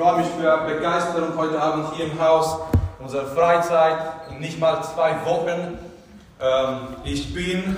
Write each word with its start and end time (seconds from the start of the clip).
freue 0.00 0.22
mich 0.22 0.28
für 0.28 0.56
Begeisterung 0.66 1.36
heute 1.36 1.60
Abend 1.60 1.94
hier 1.94 2.06
im 2.06 2.18
Haus. 2.18 2.56
Unsere 3.00 3.26
Freizeit 3.26 3.98
in 4.30 4.40
nicht 4.40 4.58
mal 4.58 4.82
zwei 4.82 5.14
Wochen. 5.26 5.76
Ähm, 6.40 6.78
ich 7.04 7.34
bin, 7.34 7.76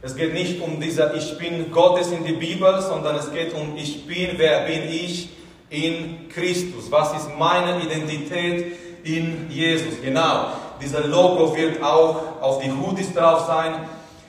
es 0.00 0.14
geht 0.14 0.32
nicht 0.32 0.62
um 0.62 0.80
dieser 0.80 1.12
Ich 1.16 1.36
bin 1.38 1.72
Gottes 1.72 2.12
in 2.12 2.24
die 2.24 2.34
Bibel, 2.34 2.80
sondern 2.80 3.16
es 3.16 3.32
geht 3.32 3.52
um 3.52 3.76
Ich 3.76 4.06
bin, 4.06 4.34
wer 4.36 4.60
bin 4.60 4.82
ich 4.88 5.30
in 5.68 6.28
Christus? 6.28 6.88
Was 6.90 7.16
ist 7.16 7.36
meine 7.36 7.80
Identität 7.80 8.76
in 9.02 9.50
Jesus? 9.50 10.00
Genau, 10.00 10.52
dieser 10.80 11.04
Logo 11.04 11.56
wird 11.56 11.82
auch 11.82 12.42
auf 12.42 12.62
die 12.62 12.70
Hoodies 12.70 13.12
drauf 13.12 13.44
sein. 13.44 13.72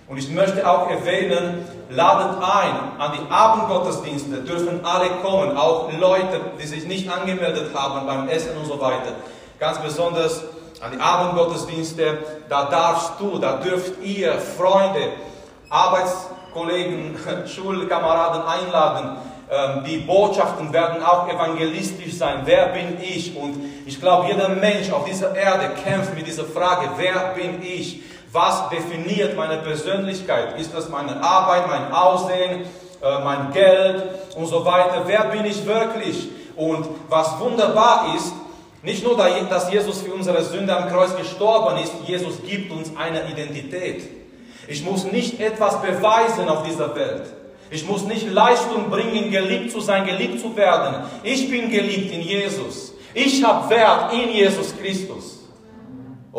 Und 0.07 0.17
ich 0.17 0.31
möchte 0.31 0.67
auch 0.67 0.89
erwähnen, 0.89 1.67
ladet 1.89 2.41
ein 2.41 2.99
an 2.99 3.11
die 3.13 3.31
Abendgottesdienste, 3.31 4.37
dürfen 4.41 4.83
alle 4.83 5.09
kommen, 5.23 5.55
auch 5.55 5.91
Leute, 5.97 6.41
die 6.61 6.67
sich 6.67 6.85
nicht 6.85 7.09
angemeldet 7.09 7.71
haben 7.73 8.05
beim 8.05 8.27
Essen 8.29 8.57
und 8.57 8.65
so 8.65 8.79
weiter. 8.79 9.13
Ganz 9.59 9.79
besonders 9.79 10.43
an 10.81 10.91
die 10.91 10.99
Abendgottesdienste, 10.99 12.17
da 12.49 12.65
darfst 12.65 13.13
du, 13.19 13.37
da 13.39 13.57
dürft 13.57 14.01
ihr 14.03 14.33
Freunde, 14.33 15.13
Arbeitskollegen, 15.69 17.15
Schulkameraden 17.47 18.41
einladen. 18.43 19.17
Ähm, 19.49 19.83
die 19.85 19.99
Botschaften 19.99 20.73
werden 20.73 21.01
auch 21.01 21.29
evangelistisch 21.29 22.15
sein. 22.17 22.41
Wer 22.43 22.67
bin 22.67 22.97
ich? 23.01 23.35
Und 23.35 23.55
ich 23.85 23.99
glaube, 23.99 24.27
jeder 24.27 24.49
Mensch 24.49 24.91
auf 24.91 25.05
dieser 25.05 25.35
Erde 25.35 25.69
kämpft 25.83 26.13
mit 26.15 26.27
dieser 26.27 26.43
Frage, 26.43 26.89
wer 26.97 27.33
bin 27.33 27.61
ich? 27.61 28.01
Was 28.37 28.69
definiert 28.69 29.35
meine 29.35 29.57
Persönlichkeit? 29.57 30.59
Ist 30.59 30.71
das 30.71 30.89
meine 30.89 31.23
Arbeit, 31.23 31.67
mein 31.67 31.91
Aussehen, 31.91 32.65
äh, 33.01 33.23
mein 33.23 33.51
Geld 33.51 34.03
und 34.35 34.45
so 34.45 34.63
weiter? 34.63 35.01
Wer 35.07 35.23
bin 35.23 35.43
ich 35.43 35.65
wirklich? 35.65 36.29
Und 36.55 36.85
was 37.09 37.39
wunderbar 37.39 38.13
ist, 38.15 38.31
nicht 38.83 39.03
nur, 39.03 39.17
dass 39.17 39.71
Jesus 39.71 40.03
für 40.03 40.13
unsere 40.13 40.43
Sünde 40.43 40.77
am 40.77 40.87
Kreuz 40.87 41.17
gestorben 41.17 41.77
ist, 41.77 41.91
Jesus 42.05 42.35
gibt 42.45 42.71
uns 42.71 42.91
eine 42.95 43.27
Identität. 43.27 44.07
Ich 44.67 44.83
muss 44.85 45.05
nicht 45.05 45.39
etwas 45.39 45.81
beweisen 45.81 46.47
auf 46.47 46.61
dieser 46.61 46.95
Welt. 46.95 47.23
Ich 47.71 47.87
muss 47.87 48.03
nicht 48.03 48.31
Leistung 48.31 48.91
bringen, 48.91 49.31
geliebt 49.31 49.71
zu 49.71 49.81
sein, 49.81 50.05
geliebt 50.05 50.41
zu 50.41 50.55
werden. 50.55 51.05
Ich 51.23 51.49
bin 51.49 51.71
geliebt 51.71 52.13
in 52.13 52.21
Jesus. 52.21 52.93
Ich 53.15 53.43
habe 53.43 53.67
Wert 53.71 54.13
in 54.13 54.29
Jesus 54.29 54.75
Christus. 54.79 55.36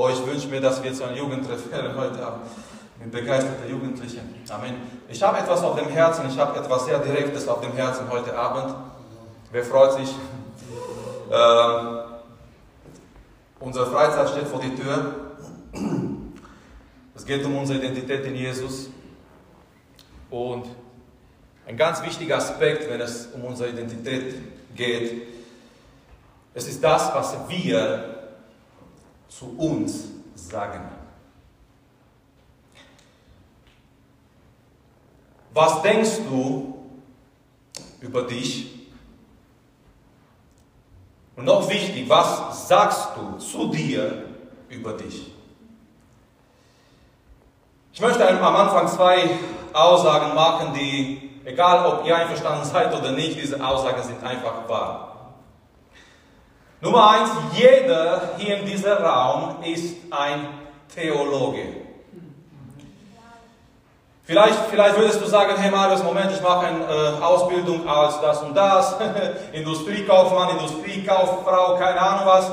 Oh, 0.01 0.09
ich 0.09 0.25
wünsche 0.25 0.47
mir, 0.47 0.61
dass 0.61 0.81
wir 0.81 0.95
zu 0.95 1.03
einem 1.03 1.17
Jugendtreff 1.17 1.73
werden 1.73 1.97
heute 1.97 2.25
Abend 2.25 2.45
mit 3.01 3.11
begeisterten 3.11 3.69
Jugendlichen. 3.69 4.21
Amen. 4.49 4.75
Ich 5.09 5.21
habe 5.21 5.39
etwas 5.39 5.61
auf 5.65 5.77
dem 5.77 5.89
Herzen, 5.89 6.27
ich 6.29 6.39
habe 6.39 6.57
etwas 6.57 6.85
sehr 6.85 7.01
Direktes 7.01 7.49
auf 7.49 7.63
dem 7.63 7.73
Herzen 7.73 8.09
heute 8.09 8.39
Abend. 8.39 8.77
Wer 9.51 9.65
freut 9.65 9.95
sich? 9.95 10.09
Ähm, 11.31 11.99
unsere 13.61 13.85
Freizeit 13.85 14.31
steht 14.31 14.49
vor 14.49 14.63
die 14.63 14.75
Tür. 14.75 15.15
Es 17.15 17.27
geht 17.27 17.45
um 17.45 17.59
unsere 17.59 17.81
Identität 17.81 18.25
in 18.25 18.35
Jesus. 18.35 18.89
Und 20.31 20.65
ein 21.67 21.77
ganz 21.77 22.03
wichtiger 22.03 22.39
Aspekt, 22.39 22.89
wenn 22.89 23.03
es 23.03 23.27
um 23.35 23.45
unsere 23.45 23.69
Identität 23.69 24.37
geht, 24.75 25.23
es 26.55 26.67
ist 26.67 26.83
das, 26.83 27.15
was 27.15 27.37
wir 27.49 28.18
zu 29.29 29.57
uns 29.57 30.09
sagen. 30.35 30.81
Was 35.53 35.83
denkst 35.83 36.21
du 36.29 36.79
über 38.01 38.23
dich? 38.23 38.89
Und 41.37 41.45
noch 41.45 41.69
wichtig, 41.69 42.09
was 42.09 42.69
sagst 42.69 43.09
du 43.17 43.39
zu 43.39 43.69
dir 43.69 44.25
über 44.69 44.93
dich? 44.95 45.33
Ich 47.93 48.01
möchte 48.01 48.29
am 48.29 48.57
Anfang 48.57 48.87
zwei 48.89 49.29
Aussagen 49.73 50.35
machen, 50.35 50.73
die, 50.75 51.31
egal 51.45 51.85
ob 51.87 52.07
ihr 52.07 52.17
einverstanden 52.17 52.65
seid 52.65 52.95
oder 52.95 53.13
nicht, 53.13 53.41
diese 53.41 53.65
Aussagen 53.65 54.03
sind 54.03 54.23
einfach 54.23 54.69
wahr. 54.69 55.18
Nummer 56.81 57.11
eins, 57.11 57.31
jeder 57.55 58.37
hier 58.37 58.59
in 58.59 58.67
diesem 58.67 58.93
Raum 58.93 59.57
ist 59.65 59.97
ein 60.11 60.47
Theologe. 60.95 61.59
Vielleicht, 64.23 64.59
vielleicht 64.71 64.97
würdest 64.97 65.21
du 65.21 65.27
sagen, 65.27 65.55
hey 65.57 65.73
Marius, 65.73 66.05
Moment, 66.05 66.31
ich 66.31 66.41
mache 66.41 66.67
eine 66.67 66.85
äh, 66.85 67.23
Ausbildung 67.25 67.89
als 67.89 68.21
das 68.21 68.43
und 68.43 68.55
das, 68.55 68.95
Industriekaufmann, 69.53 70.51
Industriekauffrau, 70.51 71.77
keine 71.79 72.01
Ahnung 72.01 72.27
was. 72.27 72.53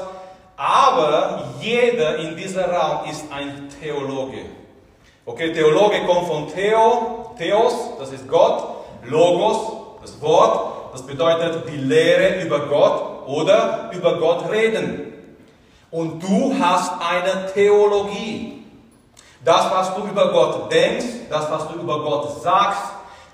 Aber 0.57 1.43
jeder 1.59 2.17
in 2.17 2.35
diesem 2.35 2.63
Raum 2.63 3.07
ist 3.11 3.25
ein 3.31 3.69
Theologe. 3.79 4.45
Okay, 5.25 5.53
Theologe 5.53 6.03
kommt 6.07 6.27
von 6.27 6.47
Theo, 6.47 7.35
Theos, 7.37 7.73
das 7.99 8.11
ist 8.11 8.27
Gott, 8.27 8.63
Logos, 9.03 10.01
das 10.01 10.19
Wort, 10.19 10.93
das 10.93 11.05
bedeutet 11.05 11.69
die 11.69 11.77
Lehre 11.77 12.41
über 12.41 12.61
Gott 12.61 13.14
oder 13.27 13.91
über 13.93 14.17
Gott 14.19 14.49
reden. 14.49 15.13
Und 15.91 16.21
du 16.21 16.55
hast 16.59 16.93
eine 17.01 17.51
Theologie. 17.53 18.63
Das, 19.43 19.69
was 19.71 19.95
du 19.95 20.07
über 20.07 20.31
Gott 20.31 20.71
denkst, 20.71 21.05
das, 21.29 21.49
was 21.51 21.67
du 21.67 21.75
über 21.79 21.99
Gott 21.99 22.41
sagst, 22.41 22.81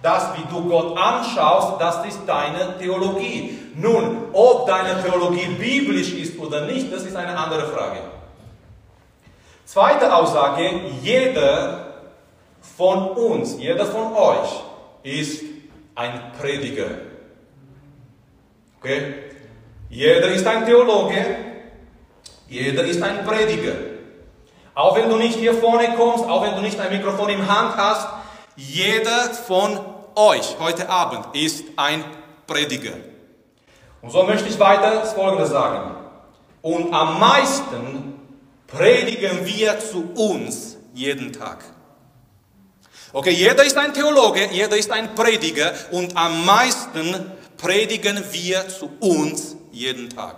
das, 0.02 0.30
wie 0.36 0.54
du 0.54 0.68
Gott 0.68 0.98
anschaust, 0.98 1.80
das 1.80 2.06
ist 2.06 2.20
deine 2.26 2.78
Theologie. 2.78 3.60
Nun, 3.76 4.26
ob 4.34 4.68
deine 4.68 5.02
Theologie 5.02 5.48
biblisch 5.48 6.14
ist 6.14 6.38
oder 6.40 6.66
nicht, 6.66 6.92
das 6.92 7.04
ist 7.04 7.16
eine 7.16 7.38
andere 7.38 7.68
Frage. 7.68 8.00
Zweite 9.66 10.14
Aussage, 10.14 10.70
jeder 11.02 11.86
von 12.78 13.12
uns, 13.12 13.56
jeder 13.58 13.86
von 13.86 14.14
euch 14.14 14.50
ist 15.04 15.44
ein 15.96 16.34
Prediger. 16.40 16.90
Okay? 18.80 19.31
Jeder 19.92 20.30
ist 20.30 20.48
ein 20.48 20.66
Theologe, 20.66 21.36
jeder 22.48 22.86
ist 22.86 23.04
ein 23.04 23.26
Prediger. 23.26 23.74
Auch 24.74 24.96
wenn 24.96 25.10
du 25.10 25.18
nicht 25.18 25.36
hier 25.36 25.54
vorne 25.54 25.94
kommst, 25.98 26.24
auch 26.24 26.44
wenn 26.44 26.56
du 26.56 26.62
nicht 26.62 26.80
ein 26.80 26.94
Mikrofon 26.94 27.28
im 27.28 27.46
Hand 27.46 27.76
hast, 27.76 28.08
jeder 28.56 29.34
von 29.34 29.78
euch 30.16 30.56
heute 30.62 30.90
Abend 30.90 31.36
ist 31.36 31.66
ein 31.76 32.06
Prediger. 32.48 32.94
Und 34.02 34.12
so 34.12 34.24
möchte 34.24 34.48
ich 34.48 34.58
weiter 34.58 35.02
das 35.02 35.12
Folgende 35.12 35.46
sagen. 35.46 35.94
Und 36.62 36.94
am 36.94 37.20
meisten 37.20 38.14
predigen 38.68 39.46
wir 39.46 39.78
zu 39.82 40.10
uns 40.16 40.78
jeden 40.94 41.34
Tag. 41.34 41.66
Okay, 43.12 43.32
jeder 43.32 43.66
ist 43.66 43.78
ein 43.78 43.94
Theologe, 43.94 44.48
jeder 44.54 44.78
ist 44.78 44.90
ein 44.90 45.14
Prediger 45.16 45.74
und 45.92 46.16
am 46.16 46.46
meisten 46.46 47.30
predigen 47.58 48.24
wir 48.32 48.70
zu 48.70 48.90
uns 49.02 49.58
jeden 49.82 50.10
Tag. 50.10 50.36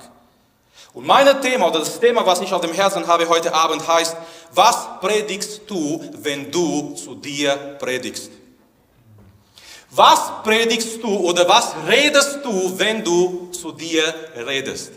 Und 0.93 1.05
mein 1.05 1.41
Thema 1.41 1.67
oder 1.67 1.79
das 1.79 1.99
Thema, 1.99 2.25
was 2.25 2.41
ich 2.41 2.53
auf 2.53 2.61
dem 2.61 2.73
Herzen 2.73 3.05
habe 3.07 3.27
heute 3.27 3.53
Abend, 3.53 3.87
heißt, 3.87 4.15
was 4.53 4.87
predigst 5.01 5.61
du, 5.67 6.03
wenn 6.21 6.51
du 6.51 6.93
zu 6.95 7.15
dir 7.15 7.55
predigst? 7.79 8.31
Was 9.91 10.43
predigst 10.43 11.03
du 11.03 11.09
oder 11.17 11.47
was 11.47 11.73
redest 11.87 12.39
du, 12.43 12.73
wenn 12.77 13.03
du 13.03 13.49
zu 13.51 13.71
dir 13.71 14.03
redest? 14.47 14.91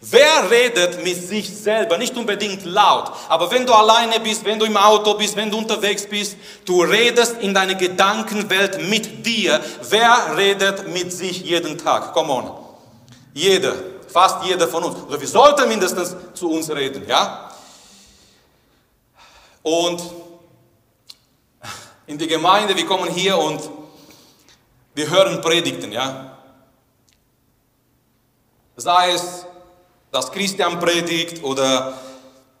Wer 0.00 0.48
redet 0.48 1.02
mit 1.02 1.16
sich 1.16 1.48
selber? 1.48 1.98
Nicht 1.98 2.16
unbedingt 2.16 2.64
laut, 2.64 3.10
aber 3.28 3.50
wenn 3.50 3.66
du 3.66 3.72
alleine 3.72 4.20
bist, 4.20 4.44
wenn 4.44 4.58
du 4.58 4.64
im 4.64 4.76
Auto 4.76 5.14
bist, 5.14 5.34
wenn 5.34 5.50
du 5.50 5.58
unterwegs 5.58 6.06
bist, 6.06 6.36
du 6.64 6.82
redest 6.82 7.36
in 7.40 7.52
deiner 7.52 7.74
Gedankenwelt 7.74 8.88
mit 8.88 9.26
dir. 9.26 9.60
Wer 9.90 10.36
redet 10.36 10.86
mit 10.88 11.12
sich 11.12 11.42
jeden 11.42 11.76
Tag? 11.78 12.12
Come 12.12 12.32
on. 12.32 12.67
Jeder, 13.34 13.74
fast 14.08 14.44
jeder 14.44 14.68
von 14.68 14.84
uns. 14.84 15.02
Oder 15.04 15.20
wir 15.20 15.28
sollten 15.28 15.68
mindestens 15.68 16.16
zu 16.34 16.50
uns 16.50 16.70
reden, 16.70 17.06
ja? 17.06 17.50
Und 19.62 20.02
in 22.06 22.16
die 22.16 22.26
Gemeinde, 22.26 22.74
wir 22.74 22.86
kommen 22.86 23.10
hier 23.10 23.36
und 23.36 23.60
wir 24.94 25.10
hören 25.10 25.40
Predigten, 25.40 25.92
ja? 25.92 26.38
Sei 28.76 29.12
es, 29.12 29.44
dass 30.10 30.32
Christian 30.32 30.80
predigt 30.80 31.42
oder 31.44 31.92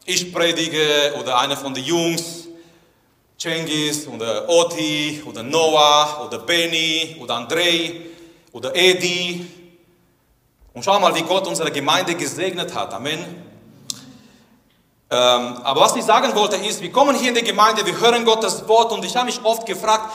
ich 0.04 0.32
predige 0.32 1.14
oder 1.18 1.38
einer 1.38 1.56
von 1.56 1.72
den 1.72 1.84
Jungs, 1.84 2.48
Cengiz 3.38 4.06
oder 4.08 4.48
Oti 4.48 5.22
oder 5.24 5.42
Noah 5.42 6.26
oder 6.26 6.38
Benny 6.40 7.16
oder 7.20 7.36
Andrei 7.36 8.02
oder 8.52 8.74
Edi 8.74 9.46
und 10.78 10.84
schau 10.84 11.00
mal, 11.00 11.12
wie 11.12 11.22
Gott 11.22 11.44
unsere 11.48 11.72
Gemeinde 11.72 12.14
gesegnet 12.14 12.72
hat. 12.72 12.94
Amen. 12.94 13.18
Ähm, 15.10 15.56
aber 15.64 15.80
was 15.80 15.96
ich 15.96 16.04
sagen 16.04 16.32
wollte 16.36 16.54
ist, 16.54 16.80
wir 16.80 16.92
kommen 16.92 17.16
hier 17.16 17.30
in 17.30 17.34
die 17.34 17.42
Gemeinde, 17.42 17.84
wir 17.84 17.98
hören 17.98 18.24
Gottes 18.24 18.68
Wort 18.68 18.92
und 18.92 19.04
ich 19.04 19.16
habe 19.16 19.26
mich 19.26 19.40
oft 19.42 19.66
gefragt, 19.66 20.08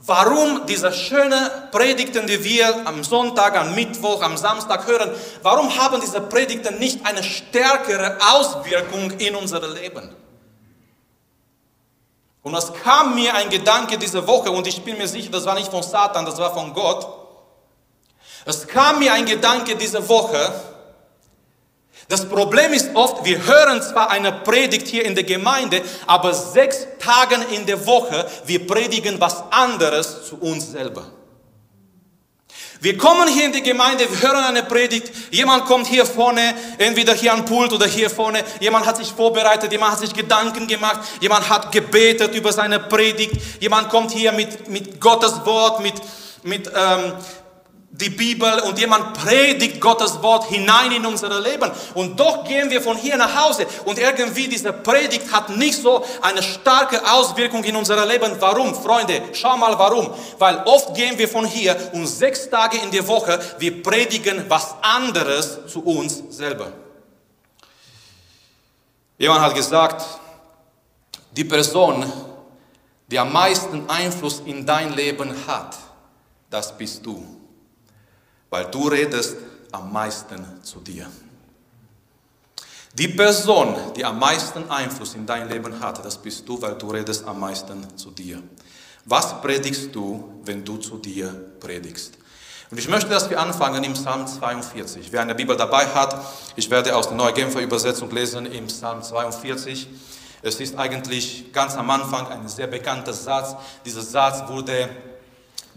warum 0.00 0.66
diese 0.66 0.92
schönen 0.92 1.48
Predigten, 1.70 2.26
die 2.26 2.42
wir 2.42 2.88
am 2.88 3.04
Sonntag, 3.04 3.56
am 3.56 3.76
Mittwoch, 3.76 4.20
am 4.22 4.36
Samstag 4.36 4.84
hören, 4.88 5.12
warum 5.44 5.78
haben 5.78 6.00
diese 6.00 6.20
Predigten 6.20 6.80
nicht 6.80 7.06
eine 7.06 7.22
stärkere 7.22 8.18
Auswirkung 8.32 9.12
in 9.12 9.36
unser 9.36 9.60
Leben? 9.68 10.12
Und 12.42 12.54
es 12.56 12.72
kam 12.82 13.14
mir 13.14 13.32
ein 13.36 13.48
Gedanke 13.48 13.96
diese 13.96 14.26
Woche, 14.26 14.50
und 14.50 14.66
ich 14.66 14.82
bin 14.82 14.98
mir 14.98 15.06
sicher, 15.06 15.30
das 15.30 15.46
war 15.46 15.54
nicht 15.54 15.70
von 15.70 15.84
Satan, 15.84 16.26
das 16.26 16.38
war 16.38 16.52
von 16.52 16.74
Gott. 16.74 17.19
Es 18.44 18.66
kam 18.66 18.98
mir 18.98 19.12
ein 19.12 19.26
Gedanke 19.26 19.76
diese 19.76 20.08
Woche, 20.08 20.52
das 22.10 22.28
Problem 22.28 22.72
ist 22.72 22.90
oft, 22.94 23.24
wir 23.24 23.46
hören 23.46 23.80
zwar 23.82 24.10
eine 24.10 24.32
Predigt 24.32 24.88
hier 24.88 25.04
in 25.04 25.14
der 25.14 25.22
Gemeinde, 25.22 25.80
aber 26.08 26.34
sechs 26.34 26.84
Tage 26.98 27.36
in 27.52 27.66
der 27.66 27.86
Woche, 27.86 28.28
wir 28.46 28.66
predigen 28.66 29.20
was 29.20 29.44
anderes 29.52 30.26
zu 30.28 30.36
uns 30.38 30.72
selber. 30.72 31.06
Wir 32.80 32.98
kommen 32.98 33.28
hier 33.28 33.44
in 33.44 33.52
die 33.52 33.62
Gemeinde, 33.62 34.10
wir 34.10 34.28
hören 34.28 34.42
eine 34.42 34.64
Predigt, 34.64 35.12
jemand 35.30 35.66
kommt 35.66 35.86
hier 35.86 36.04
vorne, 36.04 36.54
entweder 36.78 37.14
hier 37.14 37.32
am 37.32 37.44
Pult 37.44 37.72
oder 37.72 37.86
hier 37.86 38.10
vorne, 38.10 38.42
jemand 38.58 38.86
hat 38.86 38.96
sich 38.96 39.12
vorbereitet, 39.12 39.70
jemand 39.70 39.92
hat 39.92 40.00
sich 40.00 40.12
Gedanken 40.12 40.66
gemacht, 40.66 40.98
jemand 41.20 41.48
hat 41.48 41.70
gebetet 41.70 42.34
über 42.34 42.52
seine 42.52 42.80
Predigt, 42.80 43.34
jemand 43.60 43.88
kommt 43.88 44.10
hier 44.10 44.32
mit, 44.32 44.68
mit 44.68 45.00
Gottes 45.00 45.44
Wort, 45.44 45.80
mit, 45.80 45.94
mit 46.42 46.68
ähm, 46.74 47.12
die 47.92 48.10
Bibel 48.10 48.60
und 48.60 48.78
jemand 48.78 49.14
predigt 49.14 49.80
Gottes 49.80 50.22
Wort 50.22 50.44
hinein 50.44 50.92
in 50.92 51.04
unser 51.04 51.40
Leben. 51.40 51.70
Und 51.94 52.18
doch 52.18 52.44
gehen 52.44 52.70
wir 52.70 52.80
von 52.80 52.96
hier 52.96 53.16
nach 53.16 53.34
Hause 53.34 53.66
und 53.84 53.98
irgendwie 53.98 54.46
diese 54.46 54.72
Predigt 54.72 55.32
hat 55.32 55.50
nicht 55.50 55.80
so 55.80 56.04
eine 56.22 56.42
starke 56.42 57.02
Auswirkung 57.12 57.64
in 57.64 57.74
unser 57.74 58.06
Leben. 58.06 58.36
Warum, 58.38 58.74
Freunde? 58.76 59.22
Schau 59.32 59.56
mal 59.56 59.76
warum. 59.76 60.08
Weil 60.38 60.62
oft 60.66 60.94
gehen 60.94 61.18
wir 61.18 61.28
von 61.28 61.44
hier 61.44 61.76
und 61.92 62.06
sechs 62.06 62.48
Tage 62.48 62.78
in 62.78 62.92
der 62.92 63.06
Woche, 63.08 63.40
wir 63.58 63.82
predigen 63.82 64.44
was 64.48 64.74
anderes 64.82 65.58
zu 65.66 65.82
uns 65.82 66.22
selber. 66.30 66.72
Jemand 69.18 69.40
hat 69.40 69.54
gesagt, 69.54 70.06
die 71.32 71.44
Person, 71.44 72.10
die 73.08 73.18
am 73.18 73.32
meisten 73.32 73.90
Einfluss 73.90 74.42
in 74.46 74.64
dein 74.64 74.92
Leben 74.92 75.34
hat, 75.46 75.76
das 76.48 76.76
bist 76.76 77.04
du 77.04 77.39
weil 78.50 78.66
du 78.66 78.88
redest 78.88 79.36
am 79.72 79.92
meisten 79.92 80.44
zu 80.62 80.80
dir. 80.80 81.06
Die 82.92 83.08
Person, 83.08 83.76
die 83.96 84.04
am 84.04 84.18
meisten 84.18 84.68
Einfluss 84.68 85.14
in 85.14 85.24
dein 85.24 85.48
Leben 85.48 85.78
hat, 85.80 86.04
das 86.04 86.18
bist 86.18 86.48
du, 86.48 86.60
weil 86.60 86.74
du 86.74 86.90
redest 86.90 87.24
am 87.24 87.38
meisten 87.38 87.96
zu 87.96 88.10
dir. 88.10 88.42
Was 89.04 89.40
predigst 89.40 89.94
du, 89.94 90.40
wenn 90.44 90.64
du 90.64 90.76
zu 90.76 90.98
dir 90.98 91.52
predigst? 91.60 92.18
Und 92.70 92.78
ich 92.78 92.88
möchte, 92.88 93.08
dass 93.08 93.30
wir 93.30 93.40
anfangen 93.40 93.82
im 93.84 93.94
Psalm 93.94 94.26
42. 94.26 95.10
Wer 95.10 95.22
eine 95.22 95.34
Bibel 95.34 95.56
dabei 95.56 95.86
hat, 95.86 96.24
ich 96.56 96.70
werde 96.70 96.94
aus 96.94 97.08
der 97.08 97.16
Neue 97.16 97.32
Genfer 97.32 97.60
Übersetzung 97.60 98.10
lesen 98.10 98.46
im 98.46 98.66
Psalm 98.66 99.02
42. 99.02 99.88
Es 100.42 100.60
ist 100.60 100.78
eigentlich 100.78 101.52
ganz 101.52 101.74
am 101.74 101.90
Anfang 101.90 102.28
ein 102.28 102.48
sehr 102.48 102.66
bekannter 102.66 103.12
Satz. 103.12 103.56
Dieser 103.84 104.02
Satz 104.02 104.48
wurde 104.48 104.88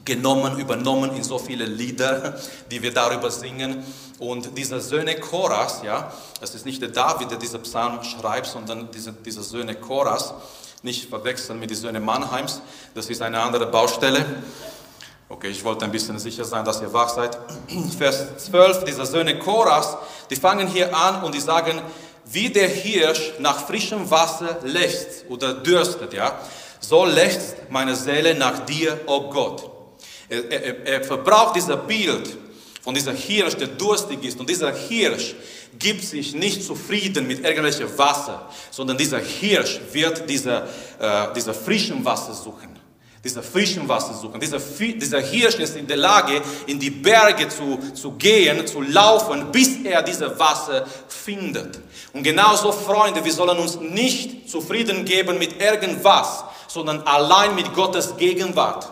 genommen, 0.06 0.60
übernommen 0.60 1.16
in 1.16 1.24
so 1.24 1.38
viele 1.40 1.66
Lieder, 1.66 2.40
die 2.70 2.82
wir 2.82 2.94
darüber 2.94 3.32
singen. 3.32 3.84
Und 4.20 4.58
dieser 4.58 4.80
Söhne 4.80 5.16
Choras, 5.20 5.82
ja, 5.84 6.12
es 6.42 6.56
ist 6.56 6.66
nicht 6.66 6.82
der 6.82 6.90
David, 6.90 7.32
der 7.32 7.38
diese 7.38 7.60
Psalm 7.60 8.04
schreibt, 8.04 8.48
sondern 8.48 8.90
diese, 8.92 9.12
dieser 9.12 9.44
Söhne 9.44 9.76
Choras, 9.76 10.34
nicht 10.82 11.10
verwechseln 11.10 11.60
mit 11.60 11.70
den 11.70 11.78
Söhne 11.78 12.00
Mannheims, 12.00 12.62
das 12.94 13.10
ist 13.10 13.22
eine 13.22 13.40
andere 13.42 13.68
Baustelle. 13.68 14.26
Okay, 15.30 15.48
ich 15.48 15.64
wollte 15.64 15.86
ein 15.86 15.92
bisschen 15.92 16.20
sicher 16.20 16.44
sein, 16.44 16.66
dass 16.66 16.82
ihr 16.82 16.92
wach 16.94 17.10
seid. 17.10 17.38
Vers 17.98 18.38
12, 18.46 18.84
dieser 18.84 19.06
Söhne 19.06 19.40
Choras, 19.40 19.98
die 20.30 20.36
fangen 20.36 20.68
hier 20.68 20.96
an 20.96 21.24
und 21.24 21.34
die 21.34 21.40
sagen, 21.40 21.82
wie 22.26 22.50
der 22.50 22.68
Hirsch 22.68 23.34
nach 23.40 23.66
frischem 23.66 24.10
Wasser 24.10 24.60
lechzt 24.64 25.26
oder 25.30 25.54
dürstet, 25.54 26.14
ja, 26.14 26.38
so 26.80 27.06
lechzt 27.06 27.56
meine 27.70 27.96
Seele 27.96 28.36
nach 28.36 28.60
dir, 28.66 29.00
o 29.08 29.16
oh 29.16 29.30
Gott. 29.30 29.73
Er, 30.30 30.52
er, 30.52 30.86
er 30.86 31.04
verbraucht 31.04 31.56
dieser 31.56 31.78
Bild 31.78 32.38
von 32.82 32.94
dieser 32.94 33.14
Hirsch, 33.14 33.56
der 33.56 33.68
durstig 33.68 34.24
ist. 34.24 34.40
Und 34.40 34.50
dieser 34.50 34.74
Hirsch 34.74 35.36
gibt 35.80 36.04
sich 36.04 36.34
nicht 36.34 36.64
zufrieden 36.64 37.28
mit 37.28 37.44
irgendwelchem 37.44 37.98
Wasser, 37.98 38.50
sondern 38.72 38.98
dieser 38.98 39.20
Hirsch 39.20 39.80
wird 39.92 40.30
dieser, 40.30 40.68
äh, 41.00 41.34
dieser 41.34 41.54
frischen 41.54 42.04
Wasser 42.04 42.34
suchen. 42.34 42.74
Dieser 43.24 43.42
frischen 43.42 43.88
Wasser 43.88 44.14
suchen. 44.14 44.38
Dieser, 44.42 44.60
dieser 44.60 45.22
Hirsch 45.22 45.56
ist 45.56 45.78
in 45.78 45.88
der 45.88 45.96
Lage, 45.96 46.42
in 46.68 46.78
die 46.78 46.90
Berge 46.90 47.48
zu, 47.48 47.80
zu 47.94 48.12
gehen, 48.12 48.68
zu 48.68 48.82
laufen, 48.82 49.50
bis 49.50 49.78
er 49.86 50.04
dieses 50.04 50.38
Wasser 50.38 50.86
findet. 51.08 51.80
Und 52.12 52.24
genauso, 52.24 52.74
Freunde, 52.74 53.24
wir 53.24 53.32
sollen 53.32 53.58
uns 53.60 53.80
nicht 53.80 54.50
zufrieden 54.50 55.06
geben 55.06 55.38
mit 55.38 55.62
irgendwas, 55.62 56.44
sondern 56.68 57.02
allein 57.04 57.56
mit 57.56 57.74
Gottes 57.74 58.18
Gegenwart. 58.18 58.92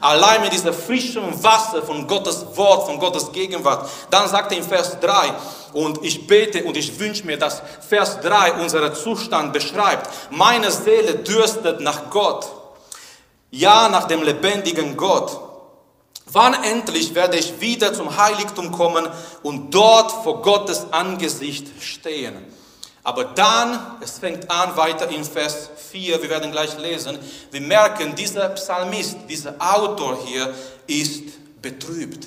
Allein 0.00 0.42
mit 0.42 0.52
diesem 0.52 0.72
frischen 0.72 1.42
Wasser 1.42 1.82
von 1.82 2.06
Gottes 2.06 2.46
Wort, 2.54 2.86
von 2.86 2.98
Gottes 2.98 3.32
Gegenwart. 3.32 3.88
Dann 4.10 4.28
sagt 4.28 4.52
er 4.52 4.58
in 4.58 4.64
Vers 4.64 4.98
3, 5.00 5.32
und 5.72 6.02
ich 6.04 6.26
bete 6.26 6.64
und 6.64 6.76
ich 6.76 6.98
wünsche 6.98 7.26
mir, 7.26 7.38
dass 7.38 7.62
Vers 7.88 8.20
3 8.20 8.54
unseren 8.54 8.94
Zustand 8.94 9.52
beschreibt. 9.52 10.08
Meine 10.30 10.70
Seele 10.70 11.16
dürstet 11.16 11.80
nach 11.80 12.10
Gott. 12.10 12.46
Ja, 13.50 13.88
nach 13.88 14.04
dem 14.04 14.22
lebendigen 14.22 14.96
Gott. 14.96 15.40
Wann 16.26 16.62
endlich 16.62 17.14
werde 17.14 17.38
ich 17.38 17.60
wieder 17.60 17.94
zum 17.94 18.16
Heiligtum 18.16 18.70
kommen 18.70 19.08
und 19.42 19.72
dort 19.72 20.12
vor 20.12 20.42
Gottes 20.42 20.86
Angesicht 20.90 21.66
stehen? 21.82 22.36
Aber 23.08 23.24
dann, 23.24 23.96
es 24.02 24.18
fängt 24.18 24.50
an 24.50 24.76
weiter 24.76 25.08
in 25.08 25.24
Vers 25.24 25.70
4, 25.90 26.20
wir 26.20 26.28
werden 26.28 26.52
gleich 26.52 26.76
lesen, 26.76 27.18
wir 27.50 27.62
merken, 27.62 28.14
dieser 28.14 28.50
Psalmist, 28.50 29.16
dieser 29.30 29.54
Autor 29.58 30.18
hier 30.26 30.52
ist 30.86 31.62
betrübt. 31.62 32.26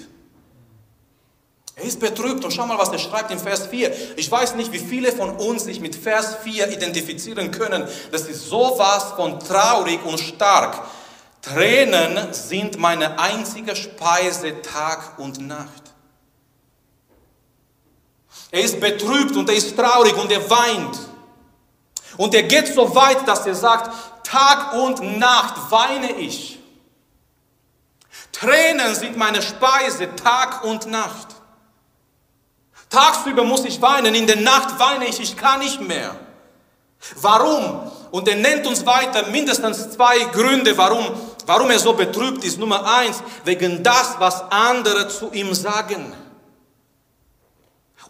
Er 1.75 1.83
ist 1.83 1.99
betrübt 1.99 2.43
und 2.43 2.51
schau 2.51 2.65
mal, 2.65 2.79
was 2.79 2.89
er 2.89 2.97
schreibt 2.97 3.29
in 3.29 3.37
Vers 3.37 3.67
4. 3.67 4.17
Ich 4.17 4.31
weiß 4.31 4.55
nicht, 4.55 4.71
wie 4.71 4.79
viele 4.79 5.11
von 5.11 5.29
uns 5.35 5.65
sich 5.65 5.79
mit 5.79 5.95
Vers 5.95 6.37
4 6.43 6.71
identifizieren 6.71 7.51
können. 7.51 7.87
Das 8.11 8.23
ist 8.23 8.49
sowas 8.49 9.13
von 9.15 9.39
traurig 9.39 10.03
und 10.03 10.19
stark. 10.19 10.83
Tränen 11.43 12.33
sind 12.33 12.79
meine 12.79 13.19
einzige 13.19 13.75
Speise 13.75 14.63
Tag 14.63 15.19
und 15.19 15.47
Nacht. 15.47 15.80
Er 18.51 18.61
ist 18.61 18.79
betrübt 18.79 19.35
und 19.35 19.49
er 19.49 19.55
ist 19.55 19.75
traurig 19.77 20.15
und 20.17 20.31
er 20.31 20.47
weint. 20.49 20.99
Und 22.17 22.35
er 22.35 22.43
geht 22.43 22.73
so 22.73 22.93
weit, 22.93 23.25
dass 23.27 23.45
er 23.47 23.55
sagt, 23.55 23.89
Tag 24.23 24.73
und 24.73 25.17
Nacht 25.17 25.55
weine 25.71 26.11
ich. 26.17 26.59
Tränen 28.31 28.93
sind 28.95 29.17
meine 29.17 29.41
Speise, 29.41 30.15
Tag 30.15 30.63
und 30.63 30.85
Nacht. 30.87 31.27
Tagsüber 32.89 33.43
muss 33.43 33.63
ich 33.63 33.81
weinen, 33.81 34.13
in 34.13 34.27
der 34.27 34.37
Nacht 34.37 34.77
weine 34.77 35.05
ich, 35.05 35.19
ich 35.21 35.37
kann 35.37 35.59
nicht 35.59 35.79
mehr. 35.79 36.13
Warum? 37.21 37.89
Und 38.11 38.27
er 38.27 38.35
nennt 38.35 38.67
uns 38.67 38.85
weiter 38.85 39.27
mindestens 39.27 39.91
zwei 39.91 40.19
Gründe, 40.25 40.77
warum, 40.77 41.05
warum 41.45 41.71
er 41.71 41.79
so 41.79 41.93
betrübt 41.93 42.43
ist. 42.43 42.59
Nummer 42.59 42.85
eins, 42.85 43.23
wegen 43.45 43.81
das, 43.81 44.15
was 44.19 44.43
andere 44.51 45.07
zu 45.07 45.31
ihm 45.31 45.53
sagen. 45.53 46.13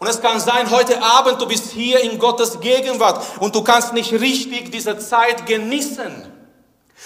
Und 0.02 0.08
es 0.08 0.20
kann 0.20 0.40
sein, 0.40 0.68
heute 0.68 1.00
Abend, 1.00 1.40
du 1.40 1.46
bist 1.46 1.70
hier 1.70 2.00
in 2.00 2.18
Gottes 2.18 2.58
Gegenwart 2.58 3.24
und 3.38 3.54
du 3.54 3.62
kannst 3.62 3.92
nicht 3.92 4.10
richtig 4.10 4.72
diese 4.72 4.98
Zeit 4.98 5.46
genießen. 5.46 6.26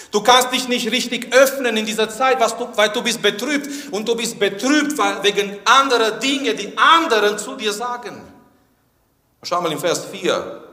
Du 0.09 0.19
kannst 0.23 0.51
dich 0.51 0.67
nicht 0.67 0.89
richtig 0.91 1.31
öffnen 1.31 1.77
in 1.77 1.85
dieser 1.85 2.09
Zeit, 2.09 2.41
du, 2.41 2.67
weil 2.73 2.89
du 2.89 3.03
bist 3.03 3.21
betrübt. 3.21 3.93
Und 3.93 4.07
du 4.07 4.15
bist 4.15 4.39
betrübt 4.39 4.97
wegen 5.21 5.59
anderer 5.63 6.09
Dinge, 6.09 6.55
die 6.55 6.75
anderen 6.75 7.37
zu 7.37 7.55
dir 7.55 7.71
sagen. 7.71 8.19
Schau 9.43 9.61
mal 9.61 9.71
in 9.71 9.77
Vers 9.77 10.05
4. 10.05 10.63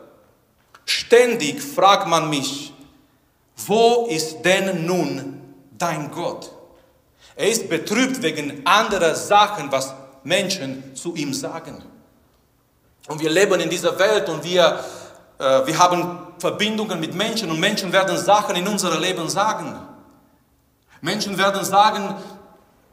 Ständig 0.87 1.63
fragt 1.63 2.09
man 2.09 2.31
mich, 2.31 2.73
wo 3.67 4.07
ist 4.09 4.41
denn 4.41 4.87
nun 4.87 5.43
dein 5.77 6.11
Gott? 6.11 6.51
Er 7.37 7.51
ist 7.51 7.69
betrübt 7.69 8.23
wegen 8.23 8.67
anderer 8.67 9.15
Sachen, 9.15 9.71
was 9.71 9.93
Menschen 10.23 10.97
zu 10.97 11.15
ihm 11.17 11.35
sagen. 11.35 11.85
Und 13.07 13.21
wir 13.21 13.31
leben 13.31 13.61
in 13.61 13.69
dieser 13.69 13.99
Welt 13.99 14.29
und 14.29 14.43
wir, 14.45 14.81
äh, 15.39 15.67
wir 15.67 15.79
haben 15.79 16.19
Verbindungen 16.39 17.01
mit 17.01 17.15
Menschen 17.15 17.51
und 17.51 17.61
Menschen 17.61 17.93
werden 17.93 18.17
Sachen 18.17 18.57
in 18.57 18.67
unserem 18.67 19.01
Leben 19.01 19.29
sagen. 19.29 19.79
Menschen 21.01 21.37
werden 21.37 21.65
sagen, 21.65 22.15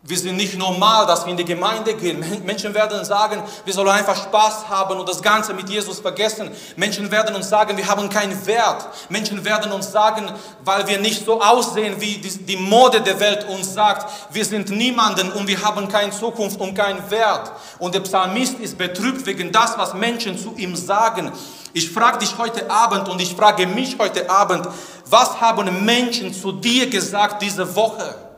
wir 0.03 0.17
sind 0.17 0.35
nicht 0.35 0.57
normal, 0.57 1.05
dass 1.05 1.25
wir 1.25 1.31
in 1.31 1.37
die 1.37 1.45
Gemeinde 1.45 1.93
gehen. 1.93 2.25
Menschen 2.43 2.73
werden 2.73 3.05
sagen, 3.05 3.43
wir 3.63 3.73
sollen 3.73 3.89
einfach 3.89 4.15
Spaß 4.15 4.67
haben 4.67 4.99
und 4.99 5.07
das 5.07 5.21
Ganze 5.21 5.53
mit 5.53 5.69
Jesus 5.69 5.99
vergessen. 5.99 6.49
Menschen 6.75 7.11
werden 7.11 7.35
uns 7.35 7.49
sagen, 7.49 7.77
wir 7.77 7.85
haben 7.87 8.09
keinen 8.09 8.43
Wert. 8.47 8.87
Menschen 9.09 9.45
werden 9.45 9.71
uns 9.71 9.91
sagen, 9.91 10.31
weil 10.65 10.87
wir 10.87 10.97
nicht 10.97 11.23
so 11.23 11.39
aussehen, 11.39 12.01
wie 12.01 12.17
die 12.17 12.57
Mode 12.57 13.01
der 13.01 13.19
Welt 13.19 13.47
uns 13.47 13.75
sagt, 13.75 14.11
wir 14.31 14.43
sind 14.43 14.71
niemanden 14.71 15.31
und 15.33 15.47
wir 15.47 15.61
haben 15.61 15.87
keine 15.87 16.11
Zukunft 16.11 16.59
und 16.59 16.73
keinen 16.73 17.11
Wert. 17.11 17.51
Und 17.77 17.93
der 17.93 17.99
Psalmist 17.99 18.57
ist 18.57 18.79
betrübt 18.79 19.23
wegen 19.27 19.51
das, 19.51 19.77
was 19.77 19.93
Menschen 19.93 20.35
zu 20.35 20.55
ihm 20.57 20.75
sagen. 20.75 21.31
Ich 21.73 21.91
frage 21.91 22.17
dich 22.17 22.35
heute 22.39 22.71
Abend 22.71 23.07
und 23.07 23.21
ich 23.21 23.35
frage 23.35 23.67
mich 23.67 23.99
heute 23.99 24.27
Abend, 24.31 24.67
was 25.05 25.39
haben 25.39 25.85
Menschen 25.85 26.33
zu 26.33 26.53
dir 26.53 26.89
gesagt 26.89 27.43
diese 27.43 27.75
Woche? 27.75 28.30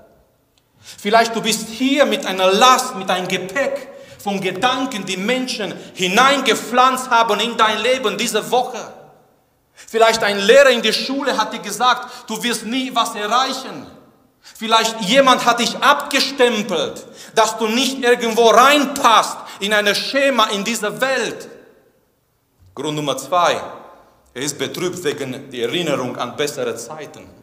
Vielleicht 0.84 1.36
du 1.36 1.42
bist 1.42 1.70
hier 1.70 2.06
mit 2.06 2.26
einer 2.26 2.52
Last, 2.52 2.96
mit 2.96 3.10
einem 3.10 3.28
Gepäck 3.28 3.90
von 4.20 4.40
Gedanken, 4.40 5.06
die 5.06 5.18
Menschen 5.18 5.74
hineingepflanzt 5.94 7.10
haben 7.10 7.40
in 7.40 7.58
dein 7.58 7.82
Leben 7.82 8.18
diese 8.18 8.50
Woche. 8.52 8.80
Vielleicht 9.74 10.24
ein 10.24 10.40
Lehrer 10.40 10.70
in 10.70 10.82
der 10.82 10.94
Schule 10.94 11.38
hat 11.38 11.54
dir 11.54 11.60
gesagt, 11.60 12.30
du 12.30 12.42
wirst 12.44 12.66
nie 12.66 12.94
was 12.94 13.16
erreichen. 13.16 13.88
Vielleicht 14.42 15.02
jemand 15.02 15.46
hat 15.46 15.60
dich 15.60 15.76
abgestempelt, 15.78 17.06
dass 17.34 17.58
du 17.58 17.68
nicht 17.68 18.04
irgendwo 18.04 18.50
reinpasst 18.50 19.38
in 19.60 19.74
ein 19.74 19.94
Schema 19.96 20.48
in 20.48 20.64
dieser 20.64 21.00
Welt. 21.00 21.50
Grund 22.76 22.96
Nummer 22.96 23.18
zwei, 23.18 23.62
er 24.34 24.42
ist 24.42 24.58
betrübt 24.58 25.04
wegen 25.04 25.50
der 25.50 25.68
Erinnerung 25.68 26.18
an 26.18 26.36
bessere 26.36 26.76
Zeiten. 26.76 27.43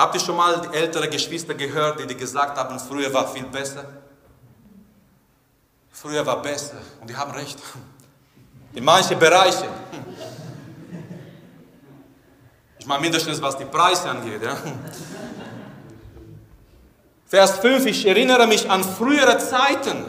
Habt 0.00 0.14
ihr 0.14 0.20
schon 0.22 0.34
mal 0.34 0.66
ältere 0.72 1.10
Geschwister 1.10 1.52
gehört, 1.52 2.00
die, 2.00 2.06
die 2.06 2.16
gesagt 2.16 2.56
haben, 2.56 2.80
früher 2.80 3.12
war 3.12 3.28
viel 3.28 3.44
besser? 3.44 3.84
Früher 5.90 6.24
war 6.24 6.40
besser. 6.40 6.78
Und 7.02 7.10
die 7.10 7.14
haben 7.14 7.30
recht. 7.32 7.58
In 8.72 8.82
manchen 8.82 9.18
Bereichen. 9.18 9.68
Ich 12.78 12.86
meine 12.86 13.02
mindestens, 13.02 13.42
was 13.42 13.58
die 13.58 13.66
Preise 13.66 14.08
angeht. 14.08 14.42
Ja? 14.42 14.56
Vers 17.26 17.58
5, 17.58 17.84
ich 17.84 18.06
erinnere 18.06 18.46
mich 18.46 18.70
an 18.70 18.82
frühere 18.82 19.36
Zeiten. 19.36 20.06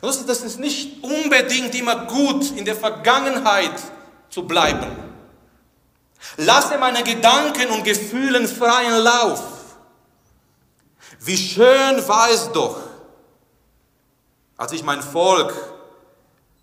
Das 0.00 0.40
ist 0.40 0.58
nicht 0.58 1.04
unbedingt 1.04 1.74
immer 1.74 2.06
gut, 2.06 2.50
in 2.52 2.64
der 2.64 2.76
Vergangenheit 2.76 3.78
zu 4.30 4.46
bleiben. 4.46 5.05
Lasse 6.36 6.78
meine 6.78 7.02
Gedanken 7.02 7.70
und 7.70 7.84
Gefühlen 7.84 8.46
freien 8.46 9.02
Lauf. 9.02 9.42
Wie 11.20 11.36
schön 11.36 12.06
war 12.08 12.30
es 12.30 12.50
doch, 12.52 12.76
als 14.56 14.72
ich 14.72 14.82
mein 14.82 15.02
Volk 15.02 15.54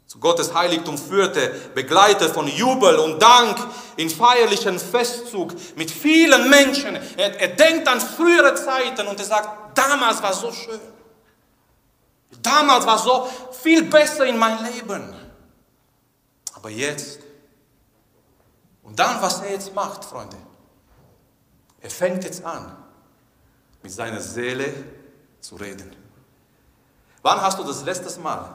zu 0.08 0.20
Gottes 0.20 0.53
Heiligtum 0.53 0.98
führte, 0.98 1.50
begleitet 1.74 2.32
von 2.32 2.48
Jubel 2.48 2.98
und 2.98 3.20
Dank 3.20 3.58
in 3.96 4.10
feierlichen 4.10 4.77
Festzug 4.79 5.53
mit 5.75 5.89
vielen 5.89 6.50
Menschen. 6.50 7.00
Er, 7.17 7.39
er 7.39 7.48
denkt 7.48 7.88
an 7.88 8.00
frühere 8.00 8.53
Zeiten 8.53 9.08
und 9.08 9.20
er 9.20 9.25
sagt, 9.25 9.75
damals 9.75 10.22
war 10.22 10.34
so 10.34 10.51
schön. 10.51 10.79
Damals 12.43 12.86
war 12.86 13.00
so 13.00 13.27
viel 13.63 13.84
besser 13.84 14.25
in 14.25 14.38
meinem 14.38 14.63
Leben. 14.65 15.15
Aber 16.53 16.70
jetzt 16.70 17.23
und 18.84 19.00
dann, 19.00 19.22
was 19.22 19.42
er 19.42 19.52
jetzt 19.52 19.74
macht, 19.74 20.04
Freunde, 20.06 20.38
er 21.82 21.90
fängt 21.90 22.24
jetzt 22.24 22.44
an, 22.44 22.75
mit 23.82 23.92
seiner 23.92 24.22
Seele 24.22 24.74
zu 25.40 25.56
reden. 25.56 25.96
Wann 27.22 27.42
hast 27.42 27.58
du 27.60 27.63
das 27.63 27.84
letzte 27.84 28.20
Mal 28.20 28.50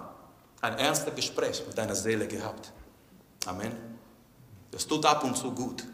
ein 0.61 0.79
ernstes 0.79 1.15
Gespräch 1.15 1.63
mit 1.67 1.77
deiner 1.77 1.95
Seele 1.95 2.27
gehabt? 2.27 2.73
Amen. 3.47 3.75
Das 4.71 4.87
tut 4.87 5.05
ab 5.07 5.25
und 5.25 5.37
zu 5.37 5.53
gut. 5.53 5.85